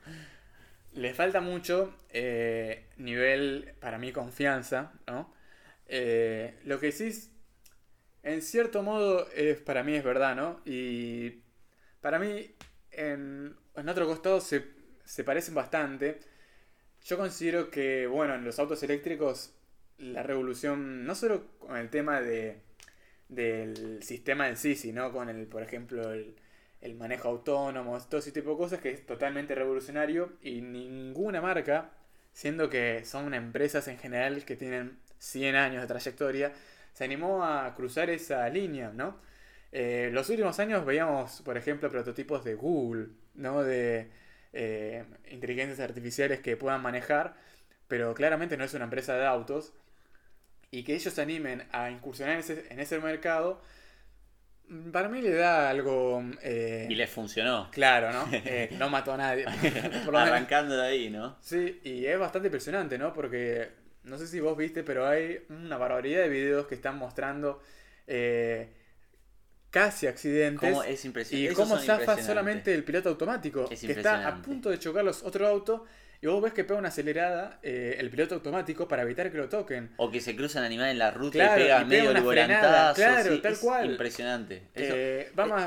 [0.98, 5.32] Le falta mucho eh, nivel, para mí, confianza, ¿no?
[5.86, 7.30] Eh, lo que es
[8.24, 10.60] En cierto modo, es, para mí es verdad, ¿no?
[10.64, 11.42] Y
[12.00, 12.52] para mí,
[12.90, 14.64] en, en otro costado se,
[15.04, 16.18] se parecen bastante.
[17.04, 19.54] Yo considero que, bueno, en los autos eléctricos,
[19.98, 22.60] la revolución, no solo con el tema de,
[23.28, 26.34] del sistema en sí, sino con el, por ejemplo, el,
[26.80, 31.90] el manejo autónomo, todo ese tipo de cosas que es totalmente revolucionario y ninguna marca,
[32.32, 36.52] siendo que son empresas en general que tienen 100 años de trayectoria,
[36.92, 39.16] se animó a cruzar esa línea, ¿no?
[39.72, 43.62] Eh, los últimos años veíamos, por ejemplo, prototipos de Google, ¿no?
[43.62, 44.10] De
[44.52, 47.36] eh, inteligencias artificiales que puedan manejar,
[47.88, 49.72] pero claramente no es una empresa de autos.
[50.70, 53.62] Y que ellos se animen a incursionar en ese, en ese mercado,
[54.92, 56.22] para mí le da algo...
[56.42, 57.70] eh, Y les funcionó.
[57.70, 58.28] Claro, ¿no?
[58.32, 59.44] Eh, no mató a nadie.
[60.04, 60.28] Por lo menos.
[60.28, 61.36] Arrancando de ahí, ¿no?
[61.40, 63.12] Sí, y es bastante impresionante, ¿no?
[63.12, 63.70] Porque
[64.04, 67.62] no sé si vos viste, pero hay una barbaridad de videos que están mostrando
[68.06, 68.68] eh,
[69.70, 70.70] casi accidentes.
[70.70, 71.52] Cómo es impresionante.
[71.52, 75.22] y cómo zafa solamente el piloto automático, Es que está a punto de chocar los
[75.22, 75.84] otro auto
[76.20, 79.48] y vos ves que pega una acelerada eh, el piloto automático para evitar que lo
[79.48, 79.92] toquen.
[79.98, 82.94] O que se cruzan animales en la ruta Claro, y pega y medio el volantazo.
[82.96, 83.90] claro, sí, tal es cual.
[83.92, 84.62] Impresionante.
[84.74, 85.62] Eh, vamos,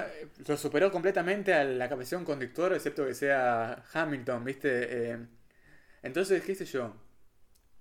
[0.46, 5.12] lo superó completamente a la capacidad de un conductor, excepto que sea Hamilton, ¿viste?
[5.12, 5.18] Eh,
[6.04, 6.96] entonces, qué sé yo.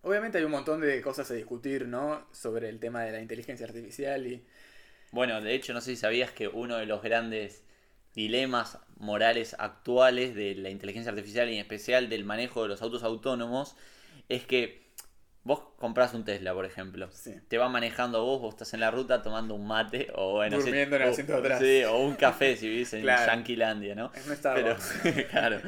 [0.03, 2.27] Obviamente hay un montón de cosas a discutir, ¿no?
[2.33, 4.47] Sobre el tema de la inteligencia artificial y...
[5.13, 7.65] Bueno, de hecho, no sé si sabías que uno de los grandes
[8.15, 13.03] dilemas morales actuales de la inteligencia artificial y en especial del manejo de los autos
[13.03, 13.77] autónomos
[14.29, 14.81] es que
[15.43, 17.09] vos compras un Tesla, por ejemplo.
[17.13, 17.35] Sí.
[17.49, 20.97] Te va manejando vos, vos estás en la ruta tomando un mate o bueno, Durmiendo
[20.97, 21.61] en el asiento de atrás.
[21.61, 23.33] sí, o un café si vivís en Claro.
[23.33, 24.13] Yanquilandia, ¿no?
[24.15, 25.01] Es Starbucks.
[25.31, 25.61] claro.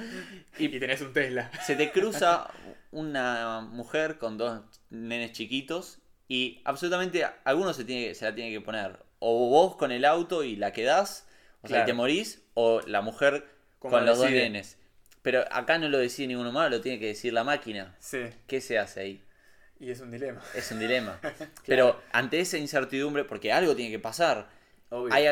[0.58, 1.50] Y, tenés un Tesla.
[1.64, 2.48] Se te cruza
[2.90, 8.60] una mujer con dos nenes chiquitos y absolutamente alguno se, tiene, se la tiene que
[8.60, 8.98] poner.
[9.18, 11.26] O vos con el auto y la quedás,
[11.62, 11.86] o sea, Claro.
[11.86, 13.44] te morís, o la mujer
[13.78, 14.78] Como con los dos nenes.
[15.22, 17.94] Pero acá no lo decide ninguno más, lo tiene que decir la máquina.
[18.00, 19.22] Sí, ¿Qué se hace ahí?
[19.78, 20.40] y es un dilema.
[20.54, 21.18] Es un dilema.
[21.66, 24.48] Pero ante esa incertidumbre, porque algo tiene que pasar,
[24.90, 25.12] Obvio.
[25.12, 25.26] hay,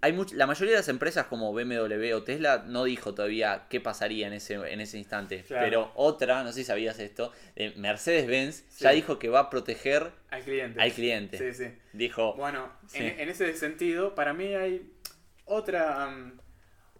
[0.00, 3.80] hay much- la mayoría de las empresas como BMW o Tesla no dijo todavía qué
[3.80, 5.42] pasaría en ese, en ese instante.
[5.42, 5.64] Claro.
[5.64, 8.84] Pero otra, no sé si sabías esto, eh, Mercedes-Benz Sí.
[8.84, 10.80] ya dijo que va a proteger Al cliente.
[10.80, 11.38] al cliente.
[11.38, 11.72] Sí, sí.
[11.92, 14.88] Dijo, Bueno, en ese sentido, para mí hay
[15.46, 16.14] otra,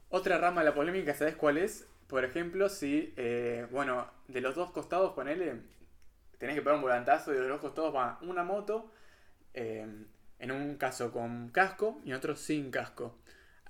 [0.09, 1.87] otra rama de la polémica, ¿sabes cuál es?
[2.06, 5.61] Por ejemplo, si, eh, bueno, de los dos costados, ponele,
[6.38, 8.90] tenés que pegar un volantazo y de los dos costados va una moto,
[9.54, 9.87] eh,
[10.38, 13.18] en un caso con casco y en otro sin casco.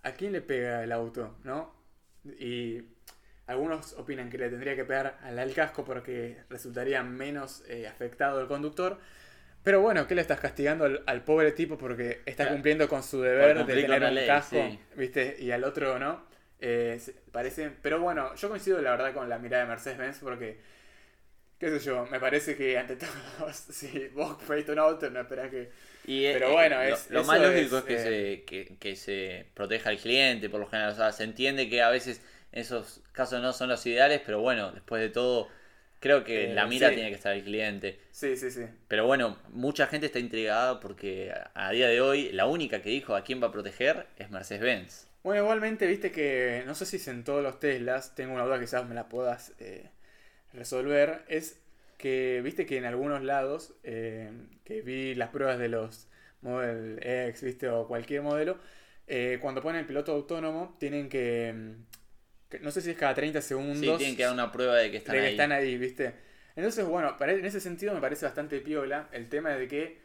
[0.02, 1.74] ¿A quién le pega el auto, no?
[2.38, 2.82] Y
[3.46, 8.40] algunos opinan que le tendría que pegar al, al casco porque resultaría menos eh, afectado
[8.40, 8.98] el conductor.
[9.66, 12.52] Pero bueno, ¿qué le estás castigando al, al pobre tipo porque está Claro.
[12.52, 14.79] cumpliendo con su deber de tener un ley, casco, sí.
[14.94, 15.37] ¿viste?
[15.40, 16.24] Y al otro no.
[16.61, 17.00] Eh,
[17.33, 20.59] parece, pero bueno, yo coincido la verdad con la mirada de Mercedes-Benz porque,
[21.59, 22.96] qué sé yo, me parece que ante
[23.38, 25.70] todo, si vos pediste un auto, no esperás que...
[26.05, 28.44] Y, eh, Pero bueno, lo- es- lo, eso más lógico es, es, que, eh, se,
[28.44, 30.92] que, que se proteja al cliente, por lo general.
[30.92, 32.20] O sea, se entiende que a veces
[32.52, 35.48] esos casos no son los ideales, pero bueno, después de todo,
[36.07, 36.95] creo que Eh, la mira sí.
[36.95, 37.99] tiene que estar el cliente.
[38.11, 38.62] Sí, sí, sí.
[38.88, 43.14] Pero bueno, mucha gente está intrigada porque a- día de hoy la única que dijo
[43.14, 45.07] a quién va a proteger es Mercedes-Benz.
[45.23, 48.59] Bueno, igualmente, viste que, no sé si es en todos los Teslas, tengo una duda
[48.59, 49.90] que quizás me la puedas eh,
[50.53, 51.59] resolver, es
[51.99, 54.31] que, viste que en algunos lados, eh,
[54.64, 56.07] que vi las pruebas de los
[56.42, 58.59] Model X, viste, o cualquier modelo,
[59.09, 61.95] eh, cuando ponen el piloto autónomo, tienen que, mm, que-
[62.62, 64.97] no sé si es cada 30 segundos, Sí, tienen que dar una prueba de que
[64.99, 65.33] están de que ahí.
[65.33, 66.14] están ahí, ¿viste?
[66.57, 69.99] Entonces, bueno, para- en ese sentido me parece bastante piola el tema de que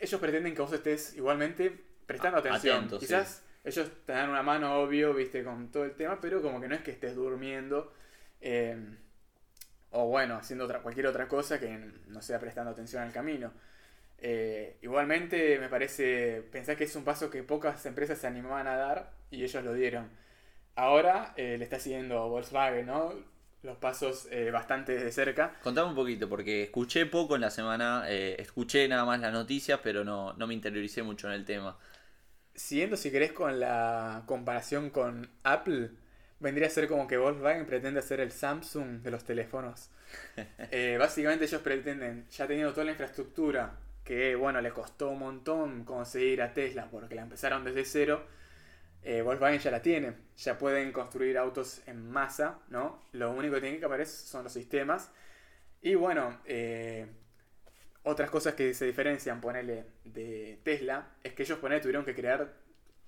[0.00, 1.72] ellos pretenden que vos estés igualmente
[2.06, 2.76] prestando atención.
[2.78, 3.06] atento, sí.
[3.06, 5.42] Quizás ellos te dan una mano, obvio, ¿viste?
[5.42, 7.92] Con todo el tema, pero como que no es que estés durmiendo.
[8.40, 8.76] eh,
[9.90, 11.68] o bueno, haciendo otra, cualquier otra cosa que
[12.08, 13.52] no sea prestando atención al camino.
[14.18, 18.76] Eh, igualmente me parece, pensar que es un paso que pocas empresas se animaban a
[18.76, 20.10] dar y ellos lo dieron.
[20.76, 23.14] Ahora eh, le está siguiendo Volkswagen, ¿no?
[23.62, 25.54] Los pasos eh, bastante de cerca.
[25.62, 29.80] Contame un poquito, porque escuché poco en la semana, eh, escuché nada más las noticias,
[29.82, 31.78] pero no, no me interioricé mucho en el tema.
[32.54, 35.90] Siguiendo, si querés, con la comparación con Apple,
[36.40, 39.90] vendría a ser como que Volkswagen pretende hacer el Samsung de los teléfonos.
[40.98, 46.42] Básicamente ellos pretenden, ya teniendo toda la infraestructura, que bueno, le costó un montón conseguir
[46.42, 48.26] a Tesla porque la empezaron desde cero,
[49.02, 53.02] eh, Volkswagen ya la tiene, ya pueden construir autos en masa, ¿no?
[53.12, 55.10] Lo único que tienen que cambiar es- son los sistemas.
[55.82, 57.06] Y bueno, eh,
[58.02, 62.52] otras cosas que se diferencian, ponele, de Tesla, es que ellos, ponele, tuvieron que crear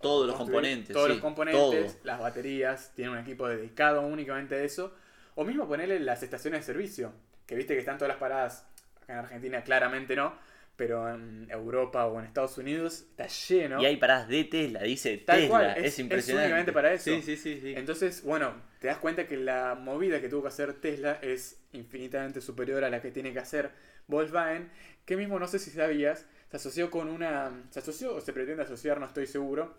[0.00, 0.92] Todos los componentes.
[0.92, 1.60] Todos sí, los componentes,
[1.92, 2.00] todo.
[2.04, 4.94] las baterías, tienen un equipo dedicado únicamente a eso.
[5.34, 7.12] O mismo ponerle las estaciones de servicio,
[7.46, 8.66] que viste que están todas las paradas,
[9.02, 10.34] acá en Argentina claramente no,
[10.78, 13.82] pero en Europa o en Estados Unidos está lleno.
[13.82, 15.48] Y hay paradas de Tesla, dice Tal Tesla.
[15.50, 16.44] cual, es, es- es impresionante.
[16.46, 17.10] únicamente para eso.
[17.10, 17.60] Sí, sí, sí.
[17.60, 17.74] sí.
[17.76, 22.40] Entonces, bueno, te das cuenta que la movida que tuvo que hacer Tesla es infinitamente
[22.40, 23.72] superior a la que tiene que hacer
[24.06, 24.70] Volkswagen,
[25.04, 28.62] que mismo no sé si sabías, se asoció con una, se asoció o se pretende
[28.62, 29.76] asociar, no estoy seguro,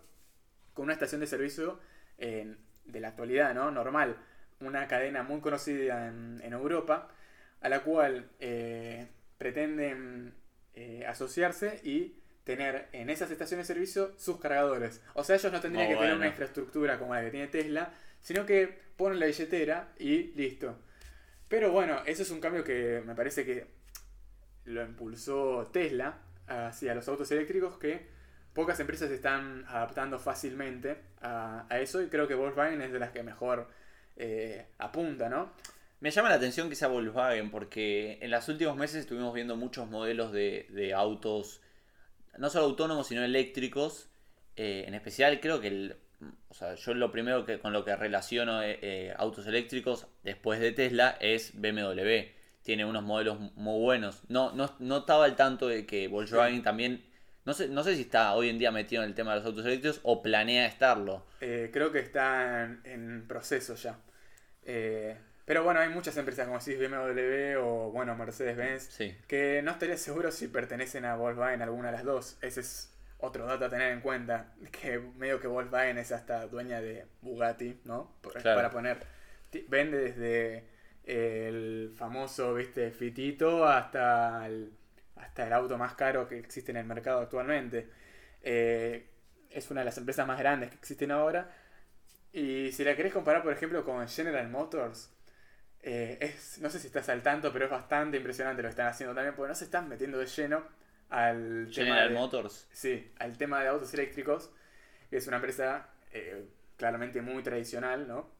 [0.74, 1.80] con una estación de servicio
[2.18, 3.70] en- de la actualidad, ¿no?
[3.70, 4.18] Normal,
[4.60, 7.08] una cadena muy conocida en, en Europa,
[7.62, 10.34] a la cual eh, pretenden
[10.74, 15.02] eh, asociarse y tener en esas estaciones de servicio sus cargadores.
[15.14, 17.92] O sea, ellos no tendrían Muy que tener una infraestructura como la que tiene Tesla,
[18.20, 20.78] sino que ponen la billetera y listo.
[21.48, 23.66] Pero bueno, eso es un cambio que me parece que
[24.64, 28.06] lo impulsó Tesla hacia los autos eléctricos que
[28.52, 32.98] pocas empresas se están adaptando fácilmente a, a eso y creo que Volkswagen es de
[32.98, 33.68] las que mejor
[34.16, 35.52] eh, apunta, ¿no?
[36.00, 39.88] Me llama la atención que sea Volkswagen porque en los últimos meses estuvimos viendo muchos
[39.88, 41.60] modelos de, de autos,
[42.38, 44.08] no solo autónomos, sino eléctricos.
[44.56, 45.96] Eh, en especial creo que el,
[46.48, 50.58] o sea, yo lo primero que con lo que relaciono eh, eh, autos eléctricos después
[50.58, 52.32] de Tesla es BMW.
[52.62, 54.22] Tiene unos modelos muy buenos.
[54.28, 57.04] No, no, no estaba al tanto de que Volkswagen también,
[57.44, 59.46] no sé, no sé si está hoy en día metido en el tema de los
[59.46, 61.26] autos eléctricos o planea estarlo.
[61.42, 63.98] Eh, creo que está en, en proceso ya.
[65.50, 69.16] Pero bueno, hay muchas empresas como si BMW o bueno, Mercedes-Benz Sí.
[69.26, 72.38] que no estaría seguro si pertenecen a Volkswagen alguna de las dos.
[72.40, 76.80] Ese es otro dato a tener en cuenta, que medio que Volkswagen es hasta dueña
[76.80, 78.14] de Bugatti, ¿no?
[78.20, 78.58] Por- Claro.
[78.58, 78.98] Para poner,
[79.66, 80.68] vende desde
[81.04, 84.72] el famoso, viste, Fitito hasta el,
[85.16, 87.90] hasta el auto más caro que existe en el mercado actualmente.
[88.42, 89.04] Eh,
[89.50, 91.50] es una de las empresas más grandes que existen ahora.
[92.32, 95.12] Y si la querés comparar, por ejemplo, con General Motors,
[95.82, 98.88] eh, es, no sé si estás al tanto, pero es bastante impresionante lo que están
[98.88, 100.62] haciendo también, porque no se están metiendo de lleno
[101.08, 102.68] al tema de, Motors.
[102.70, 104.50] sí, al tema de autos eléctricos,
[105.08, 108.30] que es una empresa eh, claramente muy tradicional, ¿no?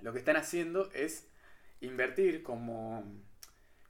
[0.00, 1.28] Lo que están haciendo es
[1.80, 3.04] invertir como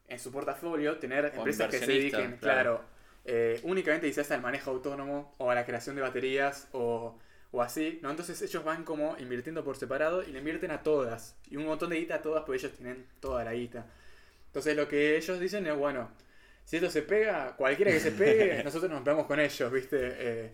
[0.09, 2.39] en su portafolio, tener empresas que se dediquen, claro.
[2.39, 2.85] claro,
[3.25, 7.18] eh, únicamente quizás al manejo autónomo o a la creación de baterías o,
[7.53, 8.11] o así, ¿no?
[8.11, 11.36] Entonces ellos van como invirtiendo por separado y le invierten a todas.
[11.50, 13.86] Y un montón de guita a todas, porque ellos tienen toda la guita.
[14.46, 16.11] Entonces lo que ellos dicen es, bueno,
[16.64, 19.98] si esto se pega, cualquiera que se pegue, nosotros nos pegamos con ellos, ¿viste?
[20.00, 20.53] Eh,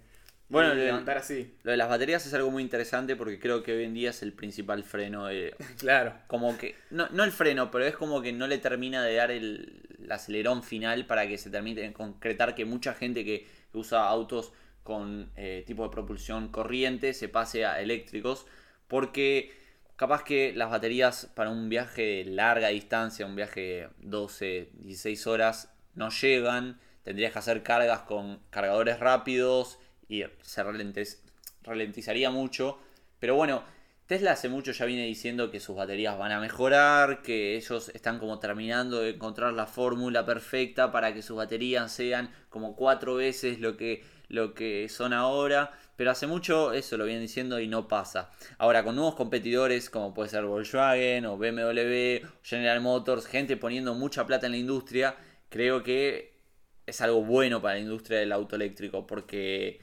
[0.48, 1.54] Bueno, y levantar así.
[1.62, 4.22] Lo de las baterías es algo muy interesante porque creo que hoy en día es
[4.22, 5.26] el principal freno.
[5.26, 6.14] de- Claro.
[6.26, 9.30] como que, no, no el freno, pero es como que no le termina de dar
[9.30, 14.08] el, el acelerón final para que se termine de concretar que mucha gente que usa
[14.08, 14.52] autos
[14.88, 18.46] con eh, tipo de propulsión corriente se pase a eléctricos.
[18.88, 19.52] Porque
[19.96, 25.26] capaz que las baterías para un viaje de larga distancia, un viaje de 12, 16
[25.26, 26.80] horas, no llegan.
[27.02, 29.78] Tendrías que hacer cargas con cargadores rápidos
[30.08, 31.18] y se ralentiz-
[31.62, 32.78] ralentizaría mucho.
[33.20, 33.62] Pero bueno,
[34.06, 38.18] Tesla hace mucho ya viene diciendo que sus baterías van a mejorar, que ellos están
[38.18, 43.60] como terminando de encontrar la fórmula perfecta para que sus baterías sean como cuatro veces
[43.60, 45.72] lo que, lo que son ahora.
[45.96, 48.30] Pero hace mucho eso lo vienen diciendo y no pasa.
[48.58, 54.26] Ahora, con nuevos competidores como puede ser Volkswagen o BMW, General Motors, gente poniendo mucha
[54.26, 55.16] plata en la industria,
[55.48, 56.38] creo que
[56.86, 59.80] es algo bueno para la industria del auto eléctrico porque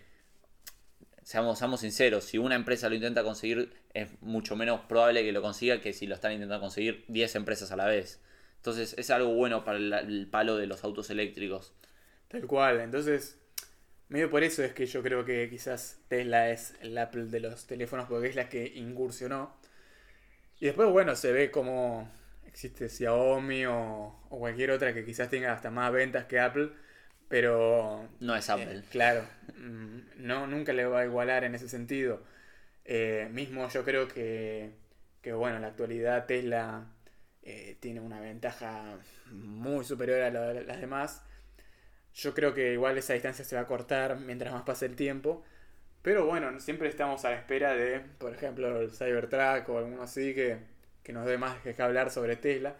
[1.26, 5.82] seamos, sinceros, si una empresa lo intenta conseguir, es mucho menos probable que lo consiga
[5.82, 8.22] que si lo están intentando conseguir 10 empresas a la vez.
[8.58, 11.74] Entonces es algo bueno para el palo de los autos eléctricos.
[12.28, 13.40] Tal cual, entonces,
[14.10, 17.68] medio por eso es que yo creo que quizás Tesla es el Apple de los
[17.68, 19.56] teléfonos, porque es la que incursionó.
[20.60, 22.10] Y después, bueno, se ve como
[22.46, 26.72] existe Xiaomi o, o cualquier otra que quizás tenga hasta más ventas que Apple,
[27.28, 28.08] pero...
[28.20, 28.80] No es Apple.
[28.80, 29.28] eh, claro,
[29.58, 32.24] mm, no, nunca le va a igualar en ese sentido.
[32.86, 34.72] Eh, mismo yo creo que,
[35.22, 36.88] que, bueno, en la actualidad Tesla
[37.44, 38.98] eh, tiene una ventaja
[39.32, 41.24] muy superior a la de las demás.
[42.16, 45.44] Yo creo que igual esa distancia se va a cortar mientras más pase el tiempo.
[46.02, 50.34] Pero bueno, siempre estamos a la espera de, por ejemplo, el Cybertruck o alguno así
[50.36, 50.58] que,
[51.04, 52.76] que nos dé más que hablar sobre Tesla.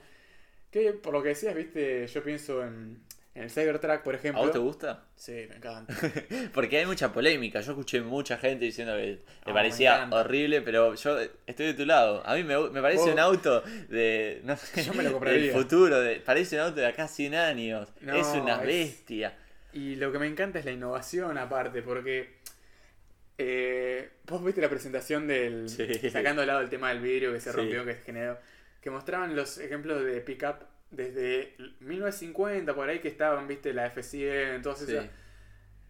[0.72, 3.02] Que por lo que decías, viste, yo pienso en,
[3.36, 4.42] En el Cybertruck, por ¿A ejemplo.
[4.44, 5.04] vos te gusta?
[5.16, 5.94] Sí, me encanta.
[6.54, 7.60] Porque hay mucha polémica.
[7.60, 12.26] Yo escuché mucha gente diciendo que le parecía horrible, pero yo estoy de tu lado.
[12.26, 14.40] A mí me, me parece un auto de.
[14.46, 15.52] No sé, Yo me lo del compraría.
[15.52, 16.00] futuro.
[16.00, 17.90] De, parece un auto de acá 100 años.
[18.00, 19.38] No, es una es- bestia.
[19.74, 22.38] Y lo que me encanta es la innovación aparte, porque
[23.38, 25.68] eh, vos viste la presentación del...
[25.68, 26.10] Sí.
[26.10, 27.58] Sacando de lado el tema del vidrio que se Sí.
[27.58, 28.38] rompió, que se generó,
[28.82, 30.56] que mostraban los ejemplos de pickup
[30.92, 34.92] desde 1950, por ahí que estaban, viste, la F100, todas Sí.
[34.92, 35.10] esas.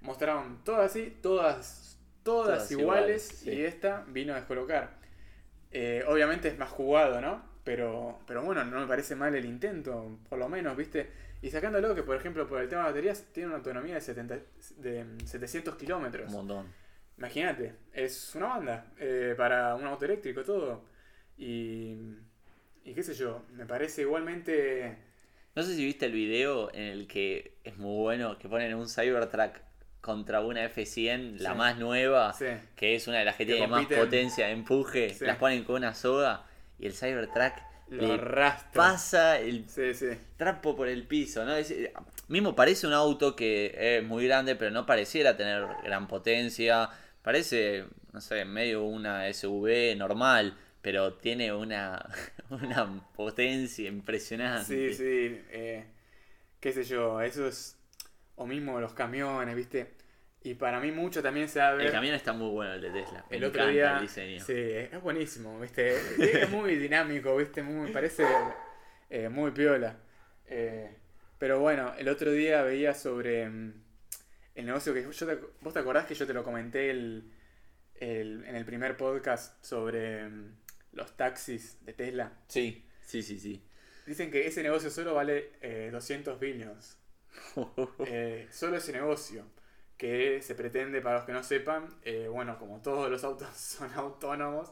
[0.01, 3.51] Mostraron todas así, todas, todas, Todas iguales, iguales, sí.
[3.51, 4.97] y esta vino a descolocar.
[5.71, 7.43] Eh, obviamente es más jugado, ¿no?
[7.63, 11.09] Pero, pero bueno, no me parece mal el intento, por lo menos, ¿viste?
[11.41, 14.39] Y sacándolo que, por ejemplo, por el tema de baterías, tiene una autonomía de, 70,
[14.77, 16.27] de 700 kilómetros.
[16.29, 16.73] Un montón.
[17.17, 20.85] Imagínate, es una banda eh, para un auto eléctrico, todo.
[21.37, 21.95] Y,
[22.85, 24.97] y qué sé yo, me parece igualmente...
[25.55, 28.87] No sé si viste el video en el que es muy bueno, que ponen un
[28.89, 29.55] Cybertruck
[30.01, 31.57] contra una F100, la Sí.
[31.57, 32.45] más nueva, Sí.
[32.75, 35.25] que es una de las que Que tiene más potencia, empuje, Sí.
[35.25, 36.43] las ponen con una soga
[36.77, 37.53] y el Cybertruck
[37.89, 38.71] Lo arrastra.
[38.73, 39.65] pasa el
[40.37, 41.55] trapo por el piso, ¿no?
[41.55, 41.73] Es-
[42.27, 46.89] mismo parece un auto que es muy grande, pero no pareciera tener gran potencia.
[47.21, 52.07] Parece, no sé, medio una SUV normal, pero tiene una,
[52.51, 54.65] una potencia impresionante.
[54.65, 55.41] Sí, sí.
[55.49, 55.83] eh,
[56.59, 57.77] qué sé yo, eso es...
[58.35, 59.93] O mismo los camiones, ¿viste?
[60.43, 61.81] Y para mí mucho también se ver...
[61.87, 63.25] El camión está muy bueno, el de Tesla.
[63.31, 64.39] Me El otro día, el diseño.
[64.45, 65.95] sí, es buenísimo, ¿viste?
[66.43, 67.63] Es muy dinámico, ¿viste?
[67.63, 68.23] Muy, parece
[69.09, 69.97] eh, muy piola.
[70.47, 70.95] Eh,
[71.39, 73.73] pero bueno, el otro día veía sobre mm,
[74.53, 77.31] el negocio que yo te- vos te acordás que yo te lo comenté el,
[77.95, 80.55] el- en el primer podcast sobre mm,
[80.95, 82.33] los taxis de Tesla.
[82.47, 83.63] Sí, sí, sí, sí.
[84.07, 86.97] Dicen que ese negocio solo vale eh, 200 billions.
[88.07, 89.45] Eh, solo ese negocio
[89.97, 93.91] que se pretende, para los que no sepan, eh, bueno, como todos los autos son
[93.93, 94.71] autónomos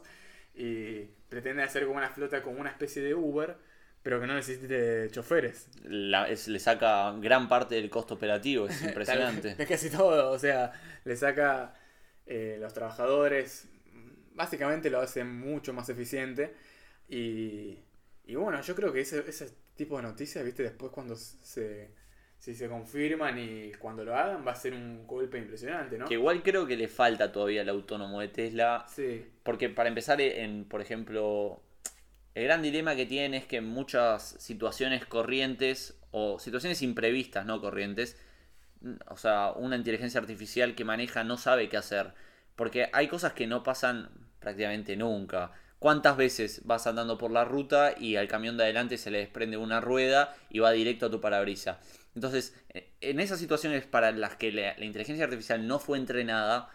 [0.54, 3.56] y pretende hacer como una flota como una especie de Uber,
[4.02, 5.68] pero que no necesite choferes.
[5.84, 9.54] La- es- le saca gran parte del costo operativo, es impresionante.
[9.56, 10.72] De casi todo, o sea,
[11.04, 11.74] le saca
[12.26, 13.66] eh, los trabajadores,
[14.34, 16.54] básicamente lo hace mucho más eficiente
[17.08, 17.78] y,
[18.26, 21.90] y bueno, yo creo que ese, ese tipo de noticias, viste, después cuando se,
[22.38, 26.06] si se confirman y cuando lo hagan va a ser un golpe impresionante, ¿no?
[26.06, 30.20] Que igual creo que le falta todavía el autónomo de Tesla Sí, Porque para empezar,
[30.20, 31.62] en, por ejemplo,
[32.34, 37.60] el gran dilema que tienen es que en muchas situaciones corrientes o situaciones imprevistas, no
[37.60, 38.16] corrientes,
[39.08, 42.12] o sea, una inteligencia artificial que maneja no sabe qué hacer.
[42.56, 44.10] Porque hay cosas que no pasan
[44.44, 45.50] prácticamente nunca.
[45.80, 49.56] ¿Cuántas veces vas andando por la ruta y al camión de adelante se le desprende
[49.56, 51.80] una rueda y va directo a tu parabrisa?
[52.14, 52.54] Entonces,
[53.00, 56.70] en esas situaciones para las que la- la inteligencia artificial no fue entrenada,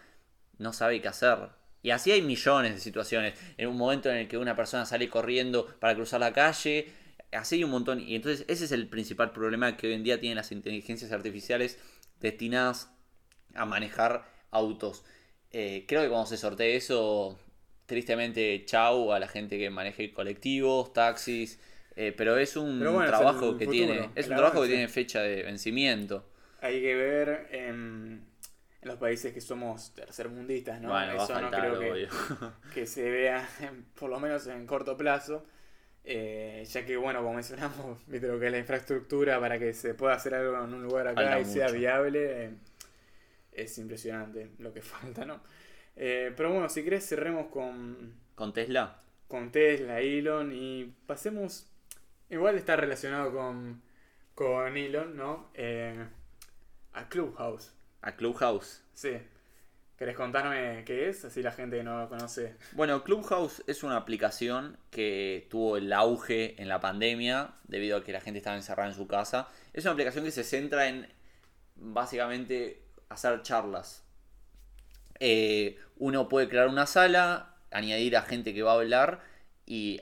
[0.58, 1.50] no sabe qué hacer.
[1.82, 3.40] Y así hay millones de situaciones.
[3.58, 6.92] En un momento en el que una persona sale corriendo para cruzar la calle,
[7.32, 8.02] así hay un montón.
[8.02, 11.80] Y entonces ese es el principal problema que hoy en día tienen las inteligencias artificiales
[12.20, 12.92] destinadas
[13.56, 15.04] a manejar autos.
[15.52, 17.40] Eh, creo que cuando se sortee eso,
[17.90, 21.60] tristemente, chau a la gente que maneje colectivos, taxis.
[21.98, 24.12] eh, pero es un Pero bueno, es trabajo el que futuro, tiene.
[24.16, 26.26] Es un trabajo que tiene fecha de vencimiento.
[26.62, 28.26] hay que ver en,
[28.82, 30.90] en los países que somos tercermundistas, ¿no?
[30.92, 32.08] Bueno, Eso no creo que,
[32.74, 35.46] que se vea, en- por lo menos en corto plazo,
[36.06, 39.94] eh, ya que, bueno, como mencionamos, viste lo que es la infraestructura para que se
[39.96, 42.52] pueda hacer algo en un lugar acá Falta y sea viable, eh,
[43.54, 45.42] es impresionante lo que falta, ¿no?
[46.02, 49.02] Eh, pero bueno, si querés cerremos con, Con Tesla.
[49.28, 51.68] con Tesla, Elon y pasemos,
[52.30, 53.82] igual está relacionado con,
[54.34, 55.50] con Elon, ¿no?
[55.56, 56.08] Eh,
[56.94, 57.74] a Clubhouse.
[58.02, 58.82] A Clubhouse.
[58.94, 59.18] Sí.
[59.98, 61.26] ¿Querés contarme qué es?
[61.26, 62.56] Así la gente que no lo conoce.
[62.72, 68.14] Bueno, Clubhouse es una aplicación que tuvo el auge en la pandemia debido a que
[68.14, 69.50] la gente estaba encerrada en su casa.
[69.74, 71.06] Es una aplicación que se centra en
[71.76, 74.06] básicamente hacer charlas.
[75.20, 79.22] Eh, uno puede crear una sala, añadir a gente que va a hablar
[79.66, 80.02] y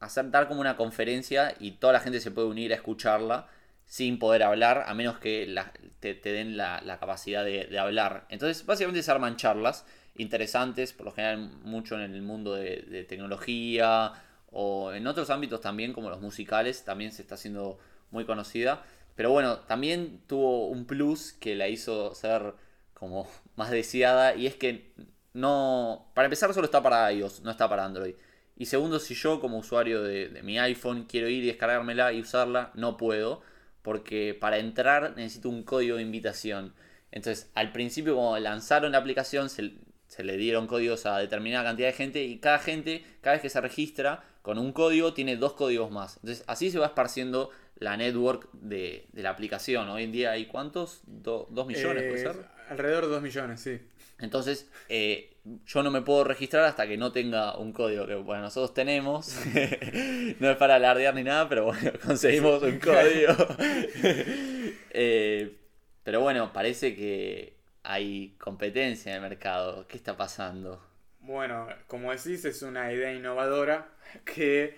[0.00, 3.48] hacer dar como una conferencia y toda la gente se puede unir a escucharla
[3.86, 5.54] sin poder hablar, a menos que
[6.00, 8.26] te, den la, capacidad de, de hablar.
[8.28, 9.86] Entonces, básicamente se arman charlas
[10.16, 14.12] interesantes, por lo general mucho en el mundo de, de tecnología
[14.50, 17.78] o en otros ámbitos también, como los musicales, también se está haciendo
[18.10, 18.84] muy conocida.
[19.14, 22.54] Pero bueno, también tuvo un plus que la hizo ser
[22.98, 24.92] como más deseada y es que
[25.34, 28.14] no, para empezar solo está para iOS, no está para Android.
[28.56, 32.20] Y segundo, si yo como usuario de, de mi iPhone quiero ir y descargármela y
[32.20, 33.42] usarla, no puedo
[33.82, 36.74] porque para entrar necesito un código de invitación.
[37.12, 39.74] Entonces, al principio, cuando lanzaron la aplicación, se,
[40.08, 43.50] se le dieron códigos a determinada cantidad de gente y cada gente, cada vez que
[43.50, 46.16] se registra con un código, tiene dos códigos más.
[46.16, 49.88] Entonces, así se va esparciendo la network de, de la aplicación.
[49.90, 51.00] Hoy en día hay cuántos?
[51.04, 52.55] Do- ¿Dos millones, puede Eh, ser?
[52.68, 53.80] Alrededor de 2 millones, sí.
[54.18, 55.36] Entonces, eh,
[55.66, 59.36] yo no me puedo registrar hasta que no tenga un código que, bueno, nosotros tenemos.
[60.40, 63.34] no es para alardear ni nada, pero bueno, conseguimos un código.
[64.98, 65.58] Eh,
[66.02, 69.86] pero bueno, parece que hay competencia en el mercado.
[69.86, 70.82] ¿Qué está pasando?
[71.20, 73.88] Bueno, como decís, es una idea innovadora
[74.24, 74.76] que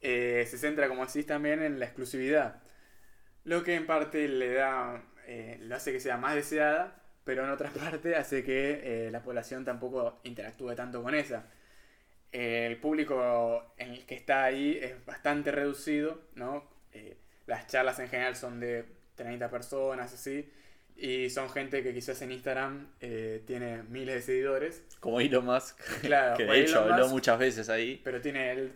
[0.00, 2.60] eh, se centra, como decís, también en la exclusividad.
[3.44, 7.50] Lo que en parte le da, eh, lo hace que sea más deseada, pero en
[7.50, 11.46] otra parte hace que eh, la población tampoco interactúe tanto con esa.
[12.32, 16.68] Eh, el público en el que está ahí es bastante reducido, ¿no?
[16.92, 17.16] Eh,
[17.46, 20.50] las charlas en general son de 30 personas, así,
[20.96, 22.88] y son gente que quizás en Instagram
[23.46, 27.14] tiene miles de seguidores, Como Elon Musk, Claro, que de hecho Elon habló Musk.
[27.14, 28.00] muchas veces ahí.
[28.02, 28.72] pero tiene él,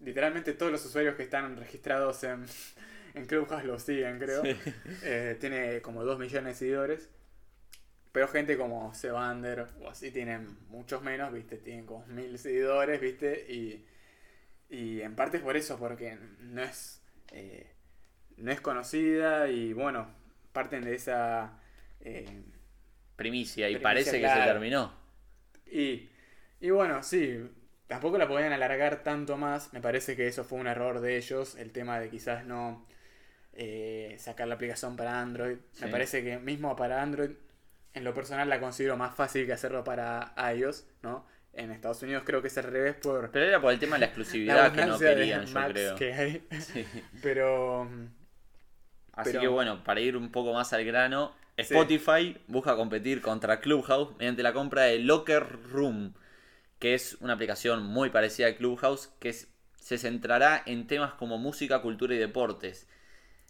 [0.00, 2.44] literalmente todos los usuarios que están registrados en,
[3.14, 4.42] en Clubhouse lo siguen, creo.
[4.42, 4.56] Sí.
[5.40, 7.10] Tiene como 2 millones de seguidores.
[8.12, 11.56] Pero gente como Sevander o así tienen muchos menos, ¿viste?
[11.56, 13.46] Tienen como mil seguidores, ¿viste?
[13.48, 13.86] Y,
[14.68, 17.02] y en parte es por eso, porque no es,
[17.32, 17.70] eh,
[18.36, 20.08] no es conocida y bueno,
[20.52, 21.58] parten de esa...
[22.00, 22.42] eh,
[23.16, 24.92] Primicia, y Primicia, parece que se terminó.
[25.66, 26.08] Y,
[26.60, 27.48] y bueno, sí,
[27.86, 29.72] tampoco la podían alargar tanto más.
[29.72, 32.86] Me parece que eso fue un error de ellos, el tema de quizás no
[33.52, 35.58] eh, sacar la aplicación para Android.
[35.72, 35.84] Sí.
[35.84, 37.30] Me parece que mismo para Android,
[37.94, 41.26] en lo personal la considero más fácil que hacerlo para iOS, ¿no?
[41.54, 44.00] En Estados Unidos creo que es al revés por Pero era por el tema de
[44.00, 45.94] la la exclusividad que no querían, yo creo.
[45.96, 46.46] que hay.
[46.60, 46.86] Sí.
[47.22, 47.82] Pero
[49.12, 51.74] Así Pero- que bueno, para ir un poco más al grano, Sí.
[51.74, 56.14] Spotify busca competir contra Clubhouse mediante la compra de Locker Room,
[56.78, 61.82] que es una aplicación muy parecida a Clubhouse que se centrará en temas como música,
[61.82, 62.88] cultura y deportes.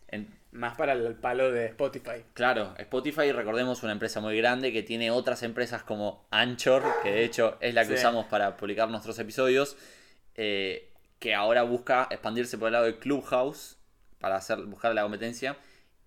[0.09, 2.25] En- más para el palo de Spotify.
[2.35, 7.25] claro, Spotify, recordemos, una empresa muy grande que tiene otras empresas como Anchor, que de
[7.25, 7.95] hecho es la que Sí.
[7.95, 9.77] usamos para publicar nuestros episodios,
[10.35, 13.79] eh, que ahora busca expandirse por el lado de Clubhouse
[14.19, 15.57] para hacer, buscar la competencia.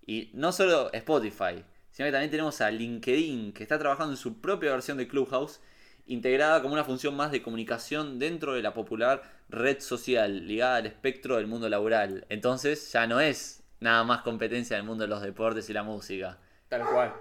[0.06, 4.40] Y no solo Spotify, sino que también tenemos a LinkedIn, que está trabajando en su
[4.40, 5.60] propia versión de Clubhouse,
[6.06, 10.86] integrada como una función más de comunicación dentro de la popular red social ligada al
[10.86, 12.24] espectro del mundo laboral.
[12.28, 16.38] Entonces ya no es nada más competencia del mundo de los deportes y la música.
[16.68, 17.14] Tal cual.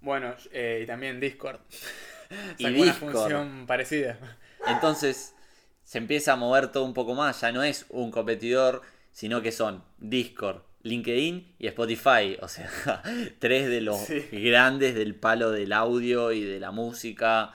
[0.00, 1.60] Bueno, eh, y también Discord.
[2.58, 3.12] Y Sacó una Discord.
[3.12, 4.18] función parecida.
[4.66, 5.34] Entonces
[5.84, 8.82] se empieza a mover todo un poco más, ya no es un competidor,
[9.12, 12.68] sino que son Discord, LinkedIn y Spotify, o sea,
[13.38, 14.26] tres de los Sí.
[14.32, 17.52] grandes del palo del audio y de la música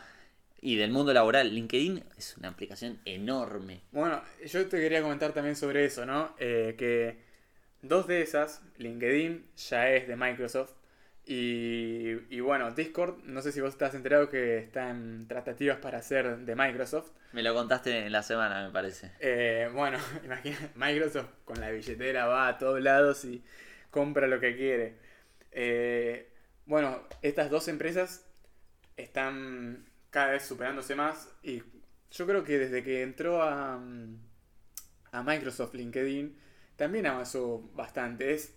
[0.62, 1.54] y del mundo laboral.
[1.54, 3.82] LinkedIn es una aplicación enorme.
[3.92, 6.34] Bueno, yo te quería comentar también sobre eso, ¿no?
[6.40, 7.18] Eh, que
[7.82, 10.74] dos de esas, LinkedIn ya es de Microsoft.
[11.26, 16.02] Y, y bueno, Discord, no sé si vos estás enterado que está en tratativas para
[16.02, 17.12] ser de Microsoft.
[17.32, 19.12] Me lo contaste en la semana, me parece.
[19.20, 23.44] Eh, bueno, imagina, Microsoft con la billetera va a todos lados y
[23.92, 24.96] compra lo que quiere.
[25.52, 26.30] Eh,
[26.66, 28.26] bueno, estas dos empresas
[28.98, 31.64] están cada vez superándose más y
[32.12, 34.18] yo creo que desde que entró a, mm,
[35.12, 36.38] a Microsoft LinkedIn
[36.76, 38.34] también avanzó bastante.
[38.34, 38.56] Es,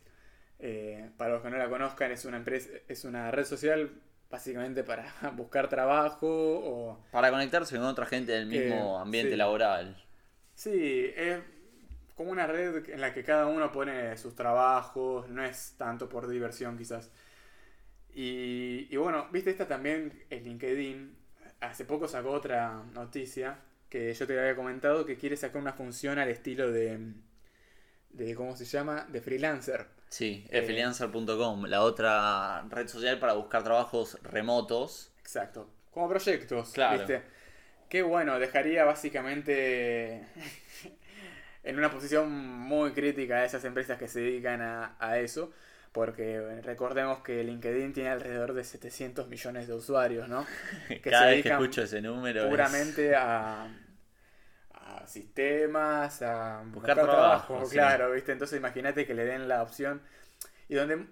[0.60, 3.90] eh, para los que no la conozcan, es una empresa, es una red social
[4.30, 9.38] básicamente para buscar trabajo o Para conectarse con otra gente del Que- mismo ambiente sí.
[9.38, 9.96] laboral.
[10.54, 11.40] Sí, es
[12.16, 16.28] como una red en la que cada uno pone sus trabajos, no es tanto por
[16.28, 17.10] diversión quizás.
[18.14, 21.16] Y, y bueno, viste esta también, el LinkedIn,
[21.60, 23.58] hace poco sacó otra noticia
[23.88, 27.12] que yo te había comentado que quiere sacar una función al estilo de,
[28.14, 29.06] de ¿cómo se llama?
[29.10, 29.86] De freelancer.
[30.08, 35.12] Sí, Eh, freelancer.com, la otra red social para buscar trabajos remotos.
[35.20, 36.98] Exacto, como proyectos, Claro.
[36.98, 37.22] ¿viste?
[37.88, 40.24] Que bueno, dejaría básicamente
[41.64, 45.52] en una posición muy crítica a esas empresas que se dedican a, a eso,
[45.92, 50.46] porque recordemos que LinkedIn tiene alrededor de 700 millones de usuarios, ¿no?
[50.88, 53.66] Que Cada se vez que escucho ese número es- puramente a,
[55.04, 57.70] a sistemas, a Buscar trabajo, sí.
[57.70, 58.32] claro, ¿viste?
[58.32, 60.02] Entonces imagínate que le den la opción
[60.68, 61.06] y donde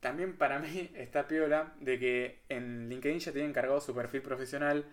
[0.00, 4.86] también para mí está piola de que en LinkedIn ya tienen cargado su perfil profesional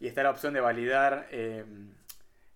[0.00, 1.64] y está la opción de validar, eh,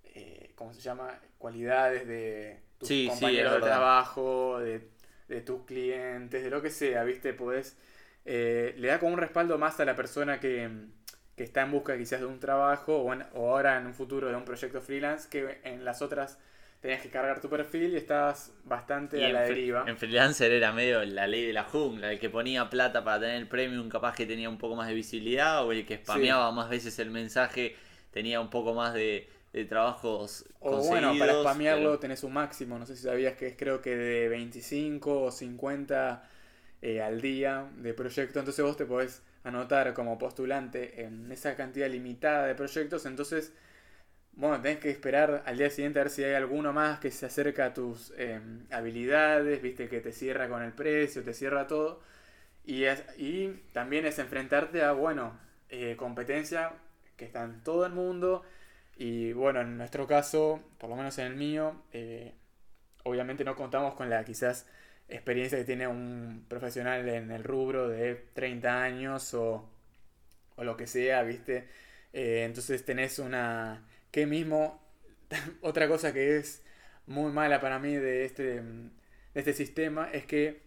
[0.05, 1.19] eh, ¿cómo se llama?
[1.39, 4.89] Cualidades de tus Sí, compañeros de trabajo, de
[5.29, 7.33] de tus clientes, de lo que sea, ¿viste?
[7.33, 7.77] Podés,
[8.25, 10.69] eh, le da como un respaldo más a la persona que,
[11.41, 14.29] que está en busca quizás de un trabajo o, en- o ahora en un futuro
[14.29, 16.39] de un proyecto freelance que en las otras
[16.83, 19.85] tenías que cargar tu perfil y estabas bastante Y a la deriva.
[19.87, 23.37] en freelancer era medio la ley de la jungla, el que ponía plata para tener
[23.37, 26.69] el premium capaz que tenía un poco más de visibilidad, o el que spameaba más
[26.69, 27.75] veces el mensaje
[28.11, 30.89] tenía un poco más de, de trabajos O conseguidos.
[30.89, 33.97] bueno, para spamearlo pero- tenés un máximo, no sé si sabías que es creo que
[33.97, 36.23] de 25 o 50
[36.83, 41.89] eh, al día de proyecto, entonces vos te podés anotar como postulante en esa cantidad
[41.91, 43.53] limitada de proyectos, entonces,
[44.33, 47.27] bueno, tenés que esperar al día siguiente a ver si hay alguno más que se
[47.27, 52.01] acerca a tus eh, habilidades, viste, que te cierra con el precio, te cierra todo,
[52.65, 55.39] y, es- y también es enfrentarte a, bueno,
[55.71, 56.73] eh, competencia
[57.17, 58.43] que está en todo el mundo,
[58.97, 62.35] y bueno, en nuestro caso, por lo menos en el mío, eh,
[63.05, 64.67] obviamente no contamos con la quizás
[65.11, 69.69] experiencia que tiene un profesional en el rubro de 30 años o,
[70.57, 71.69] o lo que sea, ¿viste?
[72.13, 73.87] Eh, entonces tenés una...
[74.11, 74.83] que mismo,
[75.61, 76.63] otra cosa que es
[77.07, 78.91] muy mala para mí de este, de
[79.35, 80.63] este sistema es que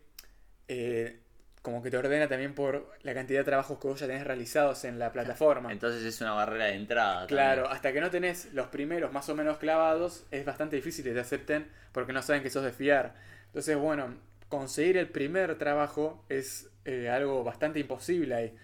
[0.68, 1.20] eh,
[1.62, 4.84] como que te ordena también por la cantidad de trabajos que vos ya tenés realizados
[4.84, 5.72] en la plataforma.
[5.72, 7.26] Entonces es una barrera de entrada.
[7.28, 7.76] Claro, también.
[7.76, 11.22] hasta que no tenés los primeros más o menos clavados, es bastante difícil que te
[11.22, 13.16] acepten porque no saben que sos de fiar.
[13.46, 14.14] Entonces, bueno,
[14.54, 18.56] conseguir el primer trabajo es eh, algo bastante imposible ahí.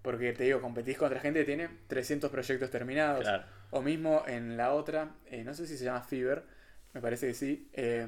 [0.00, 3.20] Porque te digo, competís contra gente que tiene 300 proyectos terminados.
[3.20, 3.44] Claro.
[3.70, 6.46] O mismo en la otra, eh, no sé si se llama Fiverr,
[6.94, 7.68] me parece que sí.
[7.74, 8.06] eh,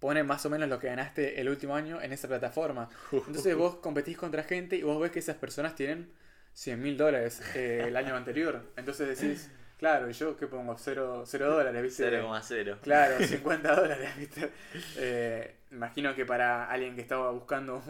[0.00, 2.88] pone más o menos lo que ganaste el último año en esa plataforma.
[3.12, 6.10] Entonces vos competís contra gente y vos ves que esas personas tienen
[6.54, 8.72] 100 mil dólares eh, el año anterior.
[8.76, 9.48] Entonces decís,
[9.82, 10.76] claro, ¿y yo qué pongo?
[10.78, 12.08] Cero, cero dólares, ¿viste?
[12.08, 12.78] 0,0.
[12.82, 14.48] Claro, 50 dólares, ¿viste?
[14.96, 17.82] Eh, imagino que para alguien que estaba buscando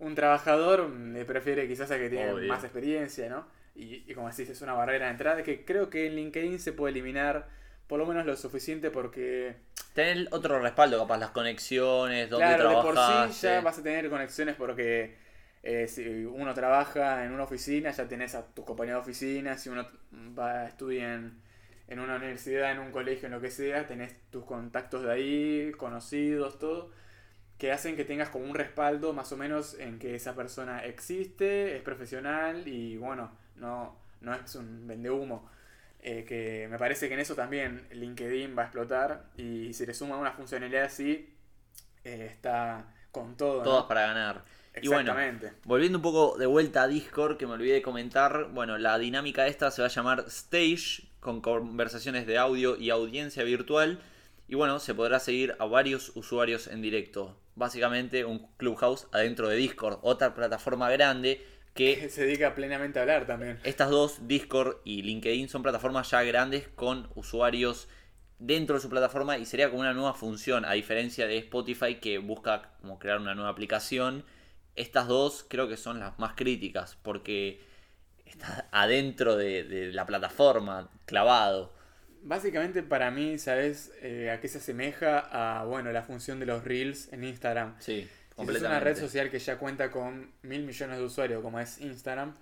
[0.00, 2.46] un, trabajador, le prefiere quizás a que tiene Obvio.
[2.46, 3.46] más experiencia, ¿no?
[3.74, 6.74] Y, y como decís, es una barrera de entrada que creo que en LinkedIn se
[6.74, 7.48] puede eliminar
[7.86, 9.56] por lo menos lo suficiente porque,
[9.94, 12.96] Tener otro respaldo, capaz las conexiones, dónde claro, de por
[13.32, 15.16] sí ya vas a tener conexiones porque
[15.66, 19.70] eh, si uno trabaja en una oficina, ya tenés a tus compañeros de oficina, si
[19.70, 19.86] uno
[20.38, 21.20] va a estudiar
[21.88, 25.72] en, una universidad, en un colegio, en lo que sea, tenés tus contactos de ahí,
[25.72, 26.90] conocidos, todo,
[27.56, 31.76] que hacen que tengas como un respaldo más o menos en que esa persona existe,
[31.76, 35.48] es profesional y bueno, no, no es un vendehumo.
[36.02, 39.94] Eh, que me parece que en eso también LinkedIn va a explotar y si le
[39.94, 41.34] suma una funcionalidad así,
[42.04, 43.62] eh, está con todo.
[43.62, 44.44] Todas para ganar.
[44.82, 45.14] Y bueno.
[45.64, 49.46] Volviendo un poco de vuelta a Discord, que me olvidé de comentar, bueno, la dinámica
[49.46, 54.00] esta se va a llamar Stage, con conversaciones de audio y audiencia virtual.
[54.48, 57.38] Y bueno, se podrá seguir a varios usuarios en directo.
[57.54, 63.26] Básicamente un Clubhouse adentro de Discord, otra plataforma grande que se dedica plenamente a hablar
[63.26, 63.58] también.
[63.64, 67.88] estas dos, Discord y LinkedIn, son plataformas ya grandes con usuarios
[68.38, 72.18] dentro de su plataforma y sería como una nueva función, a diferencia de Spotify que
[72.18, 74.24] busca como crear una nueva aplicación.
[74.76, 77.60] Estas dos creo que son las más críticas porque
[78.26, 81.72] está adentro de, de la plataforma, clavado.
[82.22, 85.18] Básicamente para mí, ¿sabes eh, a qué se asemeja?
[85.60, 87.76] A, bueno, la función de los Reels en Instagram.
[87.78, 88.66] Sí, Si completamente.
[88.66, 92.36] una red social que ya cuenta con mil millones de usuarios, como es Instagram,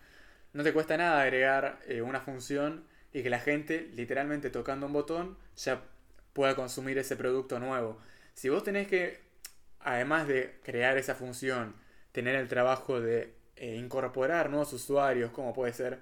[0.53, 4.93] no te cuesta nada agregar eh, una función y que la gente, literalmente tocando un
[4.93, 5.83] botón, ya
[6.33, 7.99] pueda consumir ese producto nuevo.
[8.35, 9.21] Si vos tenés que,
[9.81, 11.75] además de crear esa función,
[12.13, 16.01] tener el trabajo de eh, incorporar nuevos usuarios, como puede ser,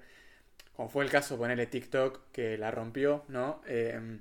[0.75, 3.61] como fue el caso, ponerle TikTok, que la rompió, ¿no?
[3.67, 4.19] Eh,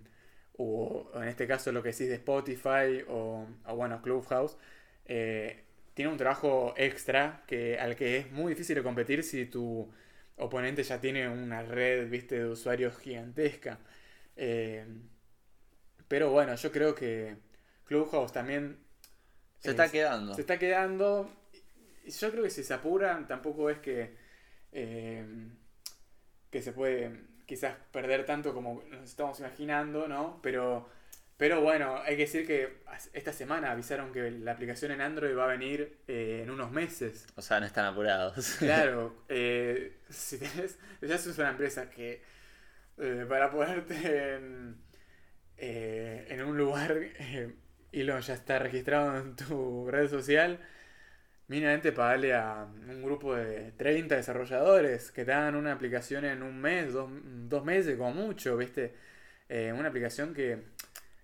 [0.58, 4.56] o en este caso lo que decís de Spotify o, o bueno, Clubhouse,
[5.06, 5.64] eh,
[5.94, 9.90] tiene un trabajo extra que, al que es muy difícil de competir si tu
[10.36, 13.78] oponente ya tiene una red, viste, de usuarios gigantesca.
[14.36, 14.86] Eh,
[16.08, 17.36] pero bueno, yo creo que
[17.84, 18.78] Clubhouse también
[19.58, 20.34] Se está es- quedando.
[20.34, 21.30] se está quedando.
[22.06, 24.14] Yo creo que si se apuran, tampoco es que.
[24.72, 25.24] eh,
[26.50, 27.12] que se puede
[27.46, 30.40] quizás perder tanto como nos estamos imaginando, ¿no?
[30.42, 30.88] Pero.
[31.36, 32.82] Pero bueno, hay que decir que
[33.14, 37.26] esta semana avisaron que la aplicación en Android va a venir eh, en unos meses.
[37.34, 38.56] O sea, no están apurados.
[38.58, 42.22] Claro, eh, si tenés, ya sos una empresa que
[43.26, 44.76] para ponerte en,
[45.56, 46.98] en un lugar,
[47.92, 50.60] Elon ya está registrado en tu red social,
[51.50, 56.60] mínimamente pagarle a un grupo de 30 desarrolladores que te hagan una aplicación en un
[56.60, 57.10] mes, dos,
[57.48, 58.94] dos meses como mucho, ¿viste?
[59.48, 60.62] Eh, una aplicación que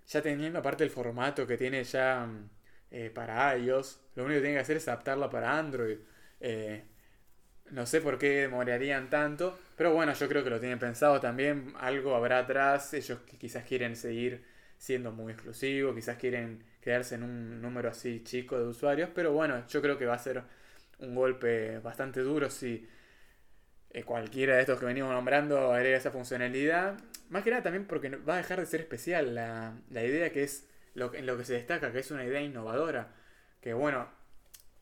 [0.08, 2.50] ya teniendo aparte el formato que tiene ya mm,
[2.90, 4.00] eh, para iOS.
[4.16, 5.98] Lo único que tienen que hacer es adaptarla para Android.
[6.40, 6.82] Eh,
[7.70, 11.72] no sé por qué demorarían tanto, pero bueno, yo creo que lo tienen pensado también.
[11.78, 12.92] Algo habrá atrás.
[12.94, 14.44] Ellos quizás quieren seguir
[14.76, 19.66] siendo muy exclusivos, quizás quieren quedarse en un número así chico de usuarios, pero bueno,
[19.66, 20.44] yo creo que va a ser
[21.00, 22.88] un golpe bastante duro si
[23.90, 26.96] eh, cualquiera de estos que venimos nombrando agrega esa funcionalidad.
[27.28, 30.44] Más que nada también porque va a dejar de ser especial la, la idea que
[30.44, 33.08] es en lo que se destaca, que es una idea innovadora.
[33.60, 34.06] Que bueno,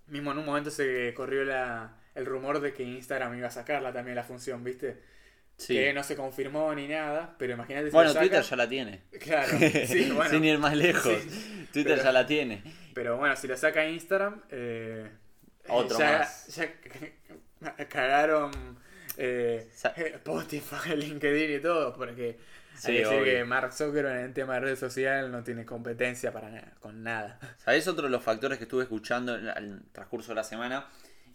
[0.07, 3.95] mismo en un momento se corrió la, el rumor de que Instagram iba a sacarla
[3.95, 5.01] también la función, ¿viste?
[5.57, 5.75] Sí.
[5.75, 8.69] Que no se confirmó ni nada, pero imagínate si Bueno, lo saca- Twitter ya la
[8.69, 9.03] tiene.
[9.21, 10.31] Claro, sí, bueno.
[10.31, 11.17] Sin ir más lejos.
[11.23, 12.63] Sí, Twitter pero- ya la tiene.
[12.95, 15.11] Pero bueno, si lo saca Instagram, eh,
[15.69, 16.47] Otro ya, más.
[16.55, 16.69] ya
[17.89, 18.51] cagaron
[19.17, 22.39] eh, Sa- Spotify, LinkedIn y todo, porque
[22.77, 25.65] Sí, hay que decir que Mark Zuckerberg en el tema de red social no tiene
[25.65, 27.39] competencia para nada, con nada.
[27.65, 30.89] ¿Sabés otro de los factores que estuve escuchando en el transcurso de la semana?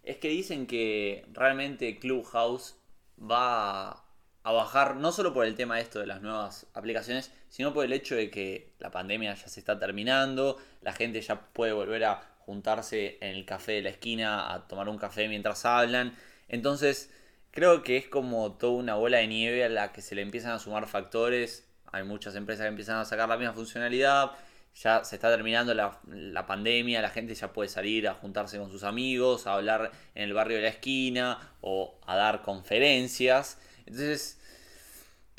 [0.03, 2.77] Es que dicen que realmente Clubhouse
[3.19, 4.05] va
[4.49, 7.93] a bajar, no solo por el tema esto de las nuevas aplicaciones, sino por el
[7.93, 12.23] hecho de que la pandemia ya se está terminando, la gente ya puede volver a
[12.39, 16.15] juntarse en el café de la esquina a tomar un café mientras hablan.
[16.47, 17.11] Entonces,
[17.51, 20.53] creo que es como toda una bola de nieve a la que se le empiezan
[20.53, 21.67] a sumar factores.
[21.91, 24.31] Hay muchas empresas que empiezan a sacar la misma funcionalidad.
[24.73, 28.71] Ya se está terminando la, la pandemia, la gente ya puede salir a juntarse con
[28.71, 33.59] sus amigos, a hablar en el barrio de la esquina o a dar conferencias.
[33.85, 34.38] Entonces,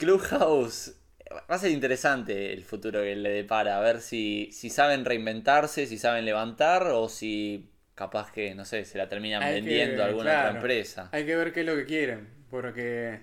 [0.00, 0.94] Clubhouse
[1.30, 3.76] va a ser interesante el futuro que le depara.
[3.76, 8.86] A ver si, si saben reinventarse, si saben levantar o si capaz que, no sé,
[8.86, 11.08] se la terminan Hay que- vendiendo a alguna claro, otra empresa.
[11.12, 13.20] Hay que ver qué es lo que quieren, porque,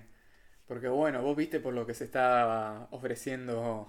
[0.68, 3.88] porque bueno, vos viste por lo que se está ofreciendo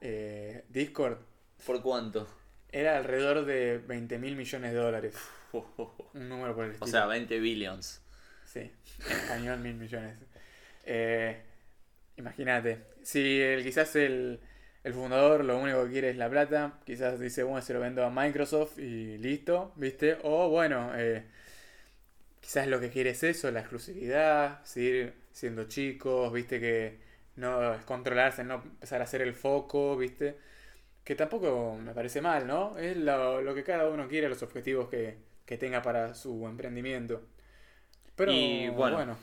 [0.00, 1.18] eh, Discord,
[1.66, 2.28] ¿Por cuánto?
[2.70, 5.16] era alrededor de 20 mil millones de dólares,
[5.52, 6.90] un número por el O estilo.
[6.92, 8.00] sea, 20 billions.
[8.44, 10.16] Sí, español mil millones.
[10.84, 11.42] Eh,
[12.16, 14.40] Imagínate, si el, quizás el,
[14.84, 18.04] el fundador lo único que quiere es la plata, quizás dice, bueno, se lo vendo
[18.04, 20.18] a Microsoft y listo, ¿viste?
[20.22, 21.24] O bueno, eh,
[22.40, 26.60] quizás lo que quiere es eso, la exclusividad, seguir siendo chicos, ¿viste?
[26.60, 26.98] Que
[27.36, 30.36] no es controlarse, no empezar a hacer el foco, ¿viste?
[31.04, 32.78] Que tampoco me parece mal, ¿no?
[32.78, 37.22] Es lo, lo que cada uno quiere, los objetivos que, que tenga para su emprendimiento.
[38.16, 39.16] Pero Y, bueno, bueno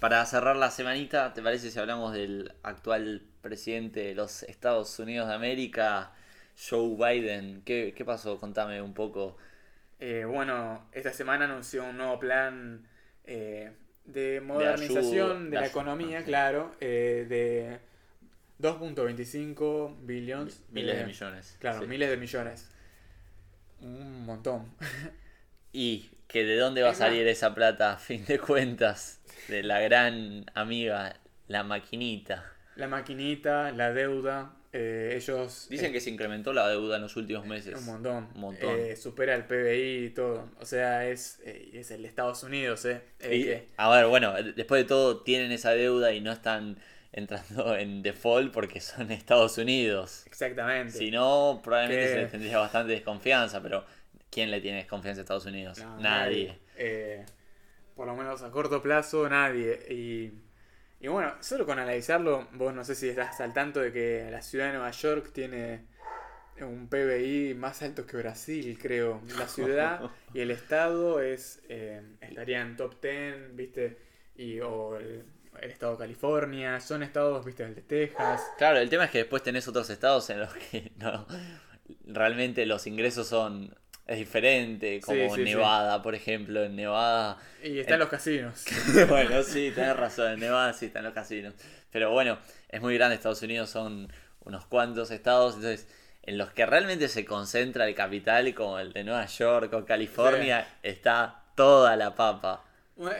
[0.00, 5.28] Para cerrar la semanita, ¿te parece si hablamos del actual presidente de los Estados Unidos
[5.28, 6.12] de América,
[6.70, 7.60] Joe Biden?
[7.66, 8.40] ¿Qué, qué pasó?
[8.40, 9.36] Contame un poco.
[9.98, 12.88] Eh, bueno, esta semana anunció un nuevo plan
[13.26, 13.72] eh,
[14.06, 16.24] de modernización ayuda, de, de la ayuda, economía, sí.
[16.24, 17.78] claro, eh, de
[18.66, 20.64] 2.25 billones.
[20.70, 21.56] Miles de millones.
[21.60, 21.86] Claro, sí.
[21.86, 22.70] miles de millones.
[23.82, 24.64] Un montón.
[25.74, 29.80] Y que de dónde va a salir esa plata, a fin de cuentas, de la
[29.80, 31.16] gran amiga,
[31.48, 32.52] la maquinita.
[32.76, 35.66] La maquinita, la deuda, eh, ellos...
[35.68, 37.76] Dicen eh, que se incrementó la deuda en los últimos meses.
[37.80, 38.28] Un montón.
[38.34, 38.78] Un montón.
[38.78, 40.48] Eh, supera el PBI y todo.
[40.60, 43.02] O sea, es, eh, es el Estados Unidos, ¿eh?
[43.18, 46.78] Eh, Y, que- a ver, bueno, después de todo tienen esa deuda y no están
[47.12, 50.22] entrando en default porque son Estados Unidos.
[50.26, 50.92] exactamente.
[50.96, 53.84] Si no, probablemente Que- se les tendría bastante desconfianza, pero
[54.30, 55.78] ¿quién le tiene desconfianza a Estados Unidos?
[55.78, 56.58] No, nadie.
[56.76, 57.24] Eh,
[57.94, 59.78] por lo menos a corto plazo, nadie.
[59.90, 60.32] Y,
[61.04, 64.42] y bueno, solo con analizarlo, vos no sé si estás al tanto de que la
[64.42, 65.84] ciudad de Nueva York tiene
[66.64, 69.22] un PBI más alto que Brasil, creo.
[69.38, 73.98] La ciudad y el estado es eh, estarían en top 10, ¿viste?
[74.36, 75.24] Y, o el,
[75.60, 77.64] el estado de California, son estados, ¿viste?
[77.64, 78.42] El de Texas.
[78.58, 81.26] Claro, el tema es que después tenés otros estados en los que no,
[82.06, 83.74] realmente los ingresos son
[84.10, 85.54] es diferente, como Sí, sí, sí.
[85.54, 88.64] Nevada, por ejemplo, en Nevada Y están En- los casinos.
[89.08, 91.54] bueno, sí, tenés razón, en Nevada sí están los casinos.
[91.90, 92.38] Pero bueno,
[92.68, 94.12] es muy grande, Estados Unidos son
[94.44, 95.86] unos cuantos estados, entonces
[96.22, 100.66] en los que realmente se concentra el capital, como el de Nueva York o California,
[100.82, 102.64] está toda la papa.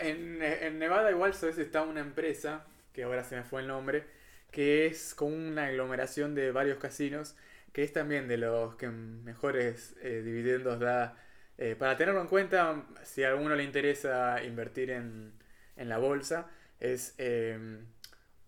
[0.03, 4.05] En, en Nevada igual sabes está una empresa, que ahora se me fue el nombre,
[4.51, 7.35] que es como una aglomeración de varios casinos,
[7.73, 11.17] que es también de los que mejores eh, dividendos da.
[11.59, 15.33] Eh, para tenerlo en cuenta, si a alguno le interesa invertir en,
[15.77, 16.49] en la bolsa,
[16.81, 17.59] es eh,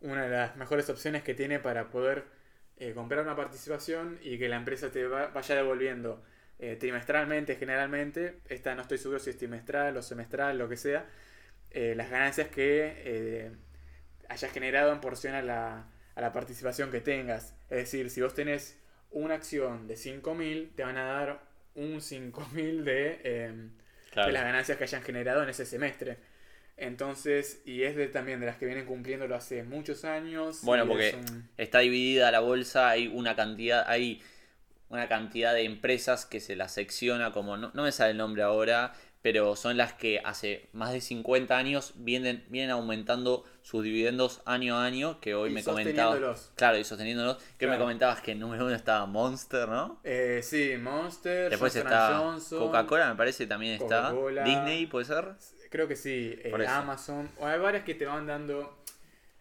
[0.00, 2.24] una de las mejores opciones que tiene para poder
[2.78, 6.22] eh, comprar una participación y que la empresa te va- vaya devolviendo
[6.78, 8.38] trimestralmente, generalmente.
[8.48, 11.04] Esta no estoy seguro si es trimestral o semestral, lo que sea.
[11.72, 13.52] las ganancias que eh,
[14.28, 17.54] hayas generado en porción a la, a la participación que tengas.
[17.70, 18.78] Es decir, si vos tenés
[19.12, 21.40] una acción de 5.000, te van a dar
[21.74, 23.52] un 5000 de, eh,
[24.10, 24.26] Claro.
[24.28, 26.18] de las ganancias que hayan generado en ese semestre.
[26.76, 30.60] Entonces, y es de, también de las que vienen cumpliéndolo hace muchos años.
[30.62, 34.22] Bueno, porque es un- está dividida la bolsa, hay una cantidad, hay
[34.88, 38.42] una cantidad de empresas que se las secciona como, no, no me sale el nombre
[38.42, 38.92] ahora,
[39.22, 44.76] pero son las que hace más de 50 años vienen, vienen aumentando sus dividendos año
[44.76, 46.50] a año, que hoy Y me comentabas.
[46.56, 47.84] Claro, y sosteniéndolos, que me Claro.
[47.84, 50.00] comentabas que en número uno estaba Monster, ¿no?
[50.02, 54.12] Eh, sí, Monster, Después Johnson está Johnson, Coca-Cola, me parece, también está.
[54.44, 55.28] Disney, ¿puede ser?
[55.70, 56.52] Creo que sí, eh.
[56.68, 57.30] Amazon.
[57.38, 58.82] O hay varias que te van dando.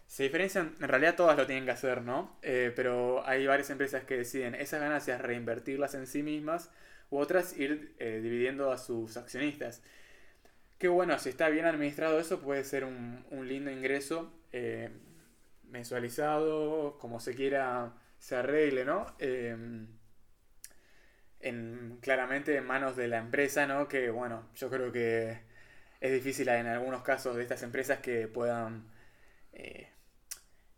[0.06, 2.38] Se diferencian, en realidad todas lo tienen que hacer, ¿no?
[2.42, 6.70] Eh, pero hay varias empresas que deciden esas ganancias reinvertirlas en sí mismas
[7.12, 9.84] u otras ir eh, dividiendo a sus accionistas.
[10.80, 14.90] Que bueno, si está bien administrado eso puede ser un, un lindo ingreso eh,
[15.70, 19.08] mensualizado, como se quiera se arregle, ¿no?
[19.20, 19.56] Eh,
[21.40, 23.88] en, claramente en manos de la empresa, ¿no?
[23.88, 25.40] Que bueno, yo creo que
[26.00, 28.86] es difícil en algunos casos de estas empresas que puedan
[29.54, 29.90] eh,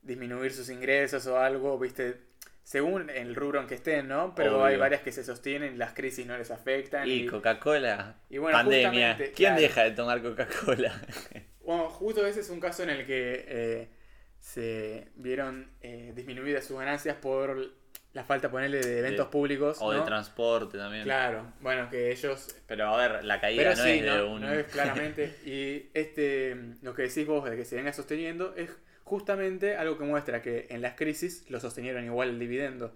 [0.01, 2.17] disminuir sus ingresos o algo, viste,
[2.63, 4.33] según el rubro en que estén, ¿no?
[4.35, 4.65] Pero Obvio.
[4.65, 7.07] hay varias que se sostienen, las crisis no les afectan.
[7.07, 8.15] Y Coca-Cola.
[8.29, 9.15] y bueno, Pandemia.
[9.17, 9.61] ¿Quién claro.
[9.61, 10.93] deja de tomar Coca-Cola?
[11.65, 13.89] Bueno, justo ese es un caso en el que eh,
[14.37, 17.71] se vieron eh, disminuidas sus ganancias por
[18.11, 19.77] la falta, ponerle de eventos De- públicos.
[19.81, 21.03] o de transporte también.
[21.05, 24.41] Claro, bueno, que ellos Pero a ver, la caída no sí, es de un.
[24.41, 25.33] no es claramente.
[25.45, 28.69] Y este, lo que decís vos de que se venga sosteniendo es
[29.13, 32.95] justamente algo que muestra que en las crisis lo sostenieron igual el dividendo.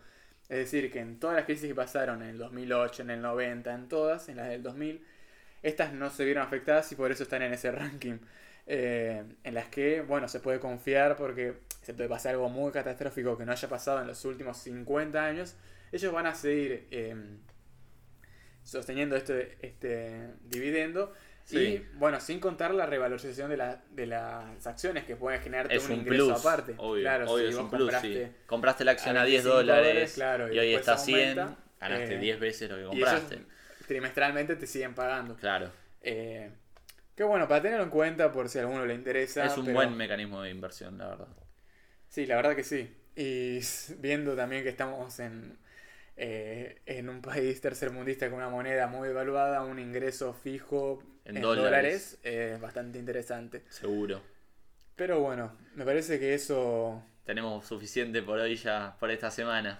[0.49, 3.72] Es decir, que en todas las crisis que pasaron, en el 2008, en el 90,
[3.72, 5.05] en todas, en las del 2000,
[5.61, 8.18] estas no se vieron afectadas y por eso están en ese ranking.
[8.65, 11.53] Eh, en las que, bueno, se puede confiar porque
[11.84, 15.55] se puede pasar algo muy catastrófico que no haya pasado en los últimos 50 años,
[15.91, 17.15] ellos van a seguir eh,
[18.63, 21.13] sosteniendo este, este dividendo.
[21.47, 21.57] Sí.
[21.59, 25.85] Y bueno, sin contar la revalorización de, la- de las acciones que pueden generarte Es
[25.85, 26.39] un, un ingreso plus.
[26.39, 26.75] aparte.
[26.77, 27.79] Obvio, claro, obvio, si es vos un plus.
[27.83, 28.31] compraste sí.
[28.45, 31.39] Compraste la acción a 10 25 dólares claro, y hoy después está a 100.
[31.39, 33.39] aumenta, Ganaste eh, 10 veces lo que y ellos compraste.
[33.87, 35.35] trimestralmente te siguen pagando.
[35.37, 35.71] Claro.
[36.01, 36.51] Eh,
[37.15, 39.45] que bueno, para tenerlo en cuenta por si a alguno le interesa.
[39.45, 41.27] es un pero- buen mecanismo de inversión, la verdad.
[42.09, 42.93] Sí, la verdad que sí.
[43.15, 43.59] Y
[43.99, 45.57] viendo también que estamos en,
[46.18, 51.41] eh, en un país tercermundista con una moneda muy devaluada, un ingreso fijo En en,
[51.43, 51.63] dólares.
[51.63, 53.63] dólares, es bastante interesante.
[53.70, 54.22] Seguro.
[54.95, 59.80] Pero bueno, me parece que eso, Tenemos suficiente por hoy ya, por esta semana.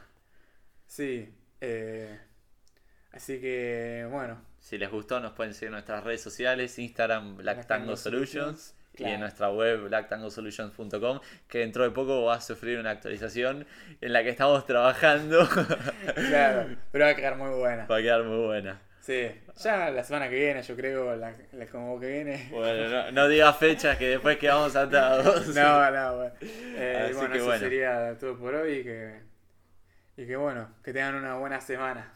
[0.86, 1.34] sí.
[1.62, 2.20] eh,
[3.12, 7.66] así que bueno, Si les gustó, nos pueden seguir en nuestras redes sociales, Instagram Black
[7.68, 9.14] Tango Tango Solutions y claro.
[9.14, 13.68] en nuestra web blacktangosolutions.com, que dentro de poco va a sufrir una actualización
[14.02, 15.48] en la que estamos trabajando.
[16.30, 17.86] claro, pero va a quedar muy buena.
[17.86, 18.82] va a quedar muy buena.
[19.08, 19.32] Sí,
[19.64, 22.50] ya la semana que viene, yo creo, la, la como que viene.
[22.52, 25.48] Bueno, no, no digas fechas que después quedamos atados.
[25.56, 26.34] No, no, bueno.
[26.42, 27.60] Eh, Así bueno, que eso bueno.
[27.60, 29.22] sería todo por hoy y que,
[30.18, 32.12] y que bueno, que tengan una buena semana.